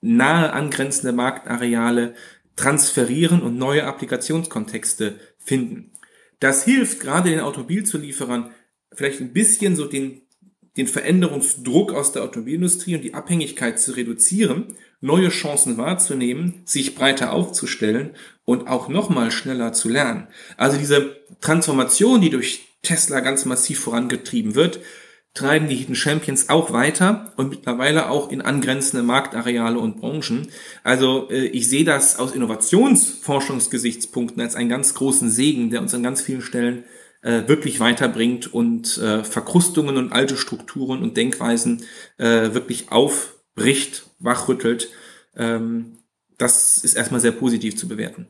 nahe 0.00 0.52
angrenzende 0.52 1.12
Marktareale 1.12 2.14
transferieren 2.56 3.42
und 3.42 3.58
neue 3.58 3.84
Applikationskontexte 3.84 5.20
finden. 5.38 5.92
Das 6.40 6.64
hilft 6.64 7.00
gerade 7.00 7.30
den 7.30 7.40
Automobilzulieferern 7.40 8.50
vielleicht 8.92 9.20
ein 9.20 9.32
bisschen 9.32 9.76
so 9.76 9.84
den, 9.84 10.22
den 10.76 10.86
Veränderungsdruck 10.86 11.92
aus 11.92 12.12
der 12.12 12.22
Automobilindustrie 12.22 12.96
und 12.96 13.02
die 13.02 13.14
Abhängigkeit 13.14 13.78
zu 13.78 13.92
reduzieren 13.92 14.74
neue 15.00 15.30
Chancen 15.30 15.78
wahrzunehmen, 15.78 16.62
sich 16.64 16.94
breiter 16.94 17.32
aufzustellen 17.32 18.10
und 18.44 18.68
auch 18.68 18.88
nochmal 18.88 19.30
schneller 19.30 19.72
zu 19.72 19.88
lernen. 19.88 20.26
Also 20.56 20.76
diese 20.76 21.16
Transformation, 21.40 22.20
die 22.20 22.30
durch 22.30 22.66
Tesla 22.82 23.20
ganz 23.20 23.44
massiv 23.44 23.80
vorangetrieben 23.80 24.54
wird, 24.54 24.80
treiben 25.34 25.68
die 25.68 25.76
Hidden 25.76 25.94
Champions 25.94 26.48
auch 26.48 26.72
weiter 26.72 27.32
und 27.36 27.50
mittlerweile 27.50 28.10
auch 28.10 28.32
in 28.32 28.40
angrenzende 28.40 29.04
Marktareale 29.04 29.78
und 29.78 30.00
Branchen. 30.00 30.48
Also 30.82 31.30
äh, 31.30 31.46
ich 31.46 31.68
sehe 31.68 31.84
das 31.84 32.18
aus 32.18 32.34
Innovationsforschungsgesichtspunkten 32.34 34.42
als 34.42 34.56
einen 34.56 34.68
ganz 34.68 34.94
großen 34.94 35.30
Segen, 35.30 35.70
der 35.70 35.82
uns 35.82 35.94
an 35.94 36.02
ganz 36.02 36.20
vielen 36.20 36.42
Stellen 36.42 36.82
äh, 37.22 37.46
wirklich 37.46 37.78
weiterbringt 37.78 38.52
und 38.52 38.98
äh, 38.98 39.22
Verkrustungen 39.22 39.96
und 39.96 40.12
alte 40.12 40.36
Strukturen 40.36 41.00
und 41.02 41.16
Denkweisen 41.16 41.84
wirklich 42.18 42.90
aufbricht 43.56 44.06
wachrüttelt. 44.18 44.90
Ähm, 45.36 45.98
das 46.38 46.78
ist 46.78 46.94
erstmal 46.94 47.20
sehr 47.20 47.32
positiv 47.32 47.76
zu 47.76 47.88
bewerten. 47.88 48.26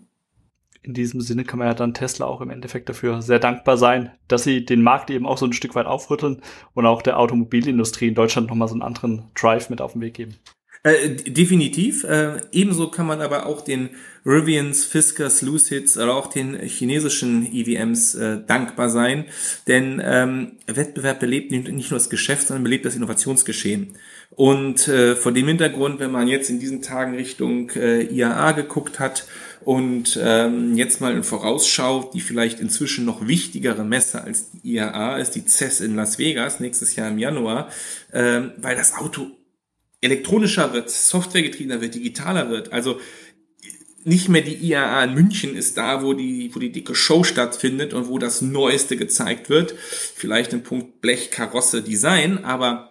In 0.82 0.94
diesem 0.94 1.20
Sinne 1.20 1.44
kann 1.44 1.58
man 1.58 1.68
ja 1.68 1.74
dann 1.74 1.92
Tesla 1.92 2.26
auch 2.26 2.40
im 2.40 2.50
Endeffekt 2.50 2.88
dafür 2.88 3.20
sehr 3.20 3.38
dankbar 3.38 3.76
sein, 3.76 4.12
dass 4.28 4.44
sie 4.44 4.64
den 4.64 4.82
Markt 4.82 5.10
eben 5.10 5.26
auch 5.26 5.36
so 5.36 5.46
ein 5.46 5.52
Stück 5.52 5.74
weit 5.74 5.86
aufrütteln 5.86 6.40
und 6.72 6.86
auch 6.86 7.02
der 7.02 7.18
Automobilindustrie 7.18 8.08
in 8.08 8.14
Deutschland 8.14 8.48
nochmal 8.48 8.68
so 8.68 8.74
einen 8.74 8.82
anderen 8.82 9.24
Drive 9.34 9.68
mit 9.68 9.82
auf 9.82 9.92
den 9.92 10.00
Weg 10.00 10.14
geben. 10.14 10.36
Äh, 10.82 11.16
definitiv. 11.16 12.04
Äh, 12.04 12.40
ebenso 12.52 12.90
kann 12.90 13.06
man 13.06 13.20
aber 13.20 13.44
auch 13.44 13.60
den 13.60 13.90
Rivians, 14.24 14.86
Fiskars, 14.86 15.42
Lucids 15.42 15.98
oder 15.98 16.14
auch 16.14 16.28
den 16.28 16.58
chinesischen 16.60 17.46
EVMs 17.52 18.14
äh, 18.14 18.38
dankbar 18.46 18.88
sein, 18.88 19.26
denn 19.66 20.00
ähm, 20.02 20.52
Wettbewerb 20.66 21.20
belebt 21.20 21.52
nicht 21.52 21.90
nur 21.90 21.98
das 21.98 22.08
Geschäft, 22.08 22.46
sondern 22.46 22.64
belebt 22.64 22.86
das 22.86 22.96
Innovationsgeschehen. 22.96 23.94
Und 24.30 24.86
äh, 24.86 25.16
vor 25.16 25.32
dem 25.32 25.48
Hintergrund, 25.48 25.98
wenn 25.98 26.12
man 26.12 26.28
jetzt 26.28 26.50
in 26.50 26.60
diesen 26.60 26.82
Tagen 26.82 27.14
Richtung 27.14 27.70
äh, 27.70 28.02
IAA 28.02 28.52
geguckt 28.52 29.00
hat 29.00 29.26
und 29.62 30.18
ähm, 30.22 30.76
jetzt 30.76 31.00
mal 31.00 31.14
in 31.14 31.24
Vorausschau, 31.24 32.10
die 32.14 32.20
vielleicht 32.20 32.60
inzwischen 32.60 33.04
noch 33.04 33.26
wichtigere 33.26 33.84
Messe 33.84 34.22
als 34.22 34.50
die 34.52 34.74
IAA 34.74 35.18
ist 35.18 35.32
die 35.32 35.44
CES 35.44 35.80
in 35.80 35.96
Las 35.96 36.18
Vegas 36.18 36.60
nächstes 36.60 36.96
Jahr 36.96 37.10
im 37.10 37.18
Januar, 37.18 37.70
ähm, 38.12 38.52
weil 38.56 38.76
das 38.76 38.94
Auto 38.94 39.26
elektronischer 40.00 40.72
wird, 40.72 40.90
softwaregetriebener 40.90 41.80
wird, 41.80 41.94
digitaler 41.94 42.50
wird. 42.50 42.72
Also 42.72 43.00
nicht 44.04 44.28
mehr 44.28 44.42
die 44.42 44.54
IAA 44.54 45.04
in 45.04 45.14
München 45.14 45.56
ist 45.56 45.76
da, 45.76 46.02
wo 46.02 46.14
die, 46.14 46.50
wo 46.54 46.58
die 46.58 46.72
dicke 46.72 46.94
Show 46.94 47.24
stattfindet 47.24 47.92
und 47.92 48.08
wo 48.08 48.18
das 48.18 48.40
Neueste 48.40 48.96
gezeigt 48.96 49.50
wird. 49.50 49.74
Vielleicht 49.76 50.52
im 50.52 50.62
Punkt 50.62 51.00
Blech, 51.02 51.30
Karosse, 51.30 51.82
Design, 51.82 52.44
aber 52.44 52.89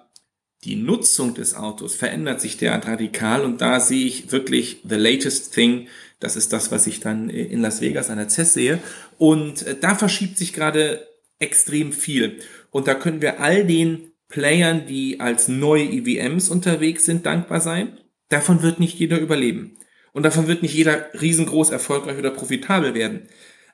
die 0.66 0.76
Nutzung 0.76 1.34
des 1.34 1.56
Autos 1.56 1.96
verändert 1.96 2.42
sich 2.42 2.58
derart 2.58 2.88
radikal 2.88 3.46
und 3.46 3.62
da 3.62 3.80
sehe 3.80 4.06
ich 4.06 4.32
wirklich 4.32 4.82
the 4.88 4.96
latest 4.96 5.54
thing. 5.54 5.88
Das 6.20 6.36
ist 6.36 6.52
das, 6.52 6.70
was 6.72 6.86
ich 6.86 7.00
dann 7.00 7.30
in 7.30 7.62
Las 7.62 7.80
Vegas 7.80 8.10
an 8.10 8.18
der 8.18 8.28
CES 8.28 8.54
sehe. 8.54 8.80
Und 9.18 9.66
äh, 9.66 9.76
da 9.80 9.96
verschiebt 9.96 10.38
sich 10.38 10.52
gerade 10.52 11.08
extrem 11.40 11.94
viel. 11.94 12.40
Und 12.72 12.88
da 12.88 12.94
können 12.94 13.22
wir 13.22 13.40
all 13.40 13.66
den 13.66 14.12
Playern, 14.28 14.86
die 14.86 15.22
als 15.22 15.48
neue 15.48 15.86
EVMs 15.86 16.50
unterwegs 16.50 17.06
sind, 17.06 17.26
dankbar 17.26 17.62
sein. 17.62 17.98
Davon 18.28 18.62
wird 18.62 18.82
nicht 18.82 19.00
jeder 19.00 19.18
überleben. 19.18 19.78
Und 20.12 20.24
davon 20.24 20.48
wird 20.48 20.62
nicht 20.62 20.74
jeder 20.74 21.06
riesengroß 21.20 21.70
erfolgreich 21.70 22.18
oder 22.18 22.32
profitabel 22.32 22.94
werden. 22.94 23.30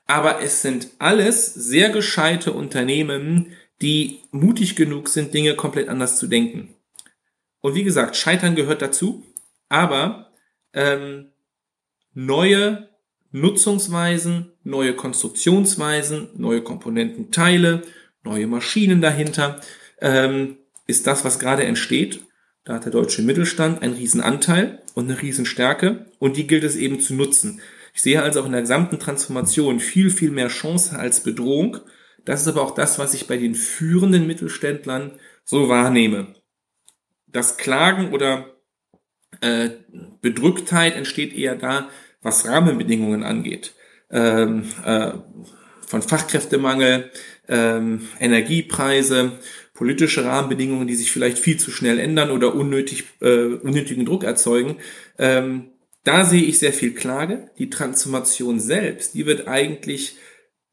Aber 0.06 0.40
es 0.40 0.62
sind 0.62 0.88
alles 0.98 1.52
sehr 1.52 1.90
gescheite 1.90 2.52
Unternehmen, 2.52 3.52
die 3.82 4.20
mutig 4.30 4.76
genug 4.76 5.08
sind, 5.08 5.34
Dinge 5.34 5.56
komplett 5.56 5.88
anders 5.88 6.16
zu 6.18 6.28
denken. 6.28 6.75
Und 7.66 7.74
wie 7.74 7.82
gesagt, 7.82 8.14
Scheitern 8.14 8.54
gehört 8.54 8.80
dazu, 8.80 9.24
aber 9.68 10.30
ähm, 10.72 11.32
neue 12.14 12.90
Nutzungsweisen, 13.32 14.52
neue 14.62 14.94
Konstruktionsweisen, 14.94 16.28
neue 16.36 16.62
Komponententeile, 16.62 17.82
neue 18.22 18.46
Maschinen 18.46 19.00
dahinter, 19.00 19.60
ähm, 20.00 20.58
ist 20.86 21.08
das, 21.08 21.24
was 21.24 21.40
gerade 21.40 21.64
entsteht. 21.64 22.20
Da 22.62 22.74
hat 22.74 22.84
der 22.84 22.92
deutsche 22.92 23.22
Mittelstand 23.22 23.82
einen 23.82 23.94
Riesenanteil 23.94 24.80
und 24.94 25.10
eine 25.10 25.20
Riesenstärke 25.20 26.06
und 26.20 26.36
die 26.36 26.46
gilt 26.46 26.62
es 26.62 26.76
eben 26.76 27.00
zu 27.00 27.14
nutzen. 27.14 27.60
Ich 27.94 28.02
sehe 28.02 28.22
also 28.22 28.42
auch 28.42 28.46
in 28.46 28.52
der 28.52 28.60
gesamten 28.60 29.00
Transformation 29.00 29.80
viel, 29.80 30.10
viel 30.10 30.30
mehr 30.30 30.46
Chance 30.46 30.96
als 30.96 31.18
Bedrohung. 31.18 31.78
Das 32.24 32.42
ist 32.42 32.46
aber 32.46 32.62
auch 32.62 32.76
das, 32.76 33.00
was 33.00 33.12
ich 33.12 33.26
bei 33.26 33.38
den 33.38 33.56
führenden 33.56 34.28
Mittelständlern 34.28 35.18
so 35.42 35.68
wahrnehme. 35.68 36.36
Das 37.36 37.58
Klagen 37.58 38.14
oder 38.14 38.46
äh, 39.42 39.68
Bedrücktheit 40.22 40.96
entsteht 40.96 41.34
eher 41.34 41.54
da, 41.54 41.90
was 42.22 42.48
Rahmenbedingungen 42.48 43.24
angeht. 43.24 43.74
Ähm, 44.10 44.64
äh, 44.82 45.12
von 45.86 46.00
Fachkräftemangel, 46.00 47.10
ähm, 47.46 48.08
Energiepreise, 48.20 49.32
politische 49.74 50.24
Rahmenbedingungen, 50.24 50.86
die 50.86 50.94
sich 50.94 51.12
vielleicht 51.12 51.38
viel 51.38 51.58
zu 51.58 51.70
schnell 51.70 51.98
ändern 51.98 52.30
oder 52.30 52.54
unnötig, 52.54 53.04
äh, 53.20 53.56
unnötigen 53.56 54.06
Druck 54.06 54.24
erzeugen. 54.24 54.76
Ähm, 55.18 55.72
da 56.04 56.24
sehe 56.24 56.42
ich 56.42 56.58
sehr 56.58 56.72
viel 56.72 56.94
Klage. 56.94 57.50
Die 57.58 57.68
Transformation 57.68 58.60
selbst, 58.60 59.12
die 59.12 59.26
wird 59.26 59.46
eigentlich 59.46 60.16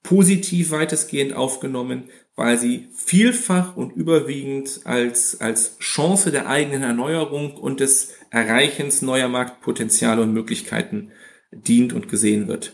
positiv 0.02 0.72
weitestgehend 0.72 1.34
aufgenommen, 1.34 2.06
weil 2.36 2.58
sie 2.58 2.88
vielfach 2.96 3.76
und 3.76 3.92
überwiegend 3.92 4.82
als, 4.86 5.40
als 5.42 5.78
Chance 5.80 6.32
der 6.32 6.48
eigenen 6.48 6.84
Erneuerung 6.84 7.56
und 7.56 7.80
des 7.80 8.14
Erreichens 8.32 9.02
neuer 9.02 9.30
Marktpotenziale 9.30 10.22
und 10.22 10.34
Möglichkeiten 10.34 11.12
dient 11.52 11.94
und 11.94 12.10
gesehen 12.10 12.48
wird 12.48 12.74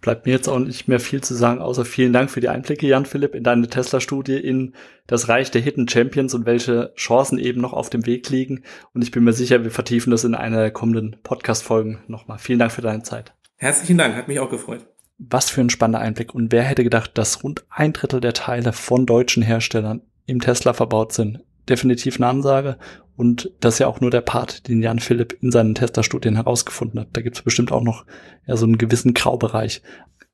bleibt 0.00 0.26
mir 0.26 0.32
jetzt 0.32 0.48
auch 0.48 0.58
nicht 0.58 0.88
mehr 0.88 1.00
viel 1.00 1.22
zu 1.22 1.34
sagen, 1.34 1.60
außer 1.60 1.84
vielen 1.84 2.12
Dank 2.12 2.30
für 2.30 2.40
die 2.40 2.48
Einblicke, 2.48 2.86
Jan 2.86 3.06
Philipp, 3.06 3.34
in 3.34 3.44
deine 3.44 3.68
Tesla-Studie 3.68 4.36
in 4.36 4.74
das 5.06 5.28
Reich 5.28 5.50
der 5.50 5.62
Hidden 5.62 5.88
Champions 5.88 6.34
und 6.34 6.46
welche 6.46 6.92
Chancen 6.96 7.38
eben 7.38 7.60
noch 7.60 7.72
auf 7.72 7.90
dem 7.90 8.06
Weg 8.06 8.28
liegen. 8.30 8.62
Und 8.92 9.02
ich 9.02 9.10
bin 9.10 9.24
mir 9.24 9.32
sicher, 9.32 9.64
wir 9.64 9.70
vertiefen 9.70 10.10
das 10.10 10.24
in 10.24 10.34
einer 10.34 10.58
der 10.58 10.70
kommenden 10.70 11.16
Podcast-Folgen 11.22 12.00
nochmal. 12.06 12.38
Vielen 12.38 12.58
Dank 12.58 12.72
für 12.72 12.82
deine 12.82 13.02
Zeit. 13.02 13.32
Herzlichen 13.56 13.98
Dank, 13.98 14.14
hat 14.14 14.28
mich 14.28 14.40
auch 14.40 14.50
gefreut. 14.50 14.86
Was 15.18 15.50
für 15.50 15.60
ein 15.60 15.70
spannender 15.70 16.00
Einblick. 16.00 16.34
Und 16.34 16.52
wer 16.52 16.62
hätte 16.62 16.84
gedacht, 16.84 17.12
dass 17.14 17.42
rund 17.42 17.64
ein 17.70 17.92
Drittel 17.92 18.20
der 18.20 18.34
Teile 18.34 18.72
von 18.72 19.04
deutschen 19.04 19.42
Herstellern 19.42 20.02
im 20.26 20.40
Tesla 20.40 20.72
verbaut 20.72 21.12
sind? 21.12 21.40
Definitiv 21.68 22.16
eine 22.16 22.28
Ansage. 22.28 22.78
Und 23.16 23.50
das 23.60 23.74
ist 23.74 23.78
ja 23.80 23.88
auch 23.88 24.00
nur 24.00 24.12
der 24.12 24.20
Part, 24.20 24.68
den 24.68 24.80
Jan 24.80 25.00
Philipp 25.00 25.36
in 25.42 25.50
seinen 25.50 25.74
Testerstudien 25.74 26.36
herausgefunden 26.36 27.00
hat. 27.00 27.08
Da 27.12 27.20
gibt 27.20 27.36
es 27.36 27.42
bestimmt 27.42 27.72
auch 27.72 27.82
noch 27.82 28.06
ja, 28.46 28.56
so 28.56 28.64
einen 28.64 28.78
gewissen 28.78 29.12
Graubereich. 29.12 29.82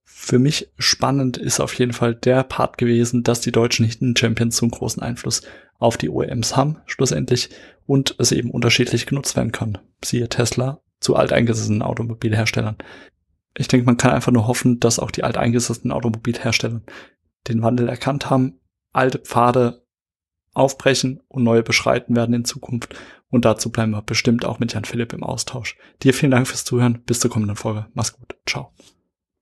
Für 0.04 0.38
mich 0.38 0.70
spannend 0.78 1.38
ist 1.38 1.60
auf 1.60 1.72
jeden 1.74 1.94
Fall 1.94 2.14
der 2.14 2.44
Part 2.44 2.76
gewesen, 2.76 3.22
dass 3.22 3.40
die 3.40 3.52
deutschen 3.52 3.86
Hidden 3.86 4.16
Champions 4.16 4.58
so 4.58 4.66
einen 4.66 4.70
großen 4.70 5.02
Einfluss 5.02 5.42
auf 5.78 5.96
die 5.96 6.10
OEMs 6.10 6.56
haben, 6.56 6.76
schlussendlich, 6.84 7.48
und 7.86 8.14
es 8.18 8.32
eben 8.32 8.50
unterschiedlich 8.50 9.06
genutzt 9.06 9.34
werden 9.34 9.52
kann. 9.52 9.78
Siehe 10.04 10.28
Tesla 10.28 10.80
zu 11.00 11.16
alteingesessenen 11.16 11.82
Automobilherstellern. 11.82 12.76
Ich 13.56 13.68
denke, 13.68 13.86
man 13.86 13.96
kann 13.96 14.12
einfach 14.12 14.32
nur 14.32 14.46
hoffen, 14.46 14.80
dass 14.80 14.98
auch 14.98 15.10
die 15.10 15.24
alteingesessenen 15.24 15.92
Automobilhersteller 15.92 16.82
den 17.48 17.62
Wandel 17.62 17.88
erkannt 17.88 18.30
haben, 18.30 18.60
alte 18.92 19.18
Pfade 19.18 19.84
aufbrechen 20.54 21.20
und 21.28 21.42
neue 21.42 21.62
beschreiten 21.62 22.16
werden 22.16 22.34
in 22.34 22.44
Zukunft. 22.44 22.94
Und 23.28 23.44
dazu 23.44 23.70
bleiben 23.70 23.92
wir 23.92 24.02
bestimmt 24.02 24.44
auch 24.44 24.60
mit 24.60 24.72
Jan 24.72 24.84
Philipp 24.84 25.12
im 25.12 25.24
Austausch. 25.24 25.76
Dir 26.02 26.14
vielen 26.14 26.30
Dank 26.30 26.46
fürs 26.46 26.64
Zuhören. 26.64 27.02
Bis 27.04 27.20
zur 27.20 27.30
kommenden 27.30 27.56
Folge. 27.56 27.86
Mach's 27.94 28.16
gut. 28.16 28.36
Ciao. 28.46 28.72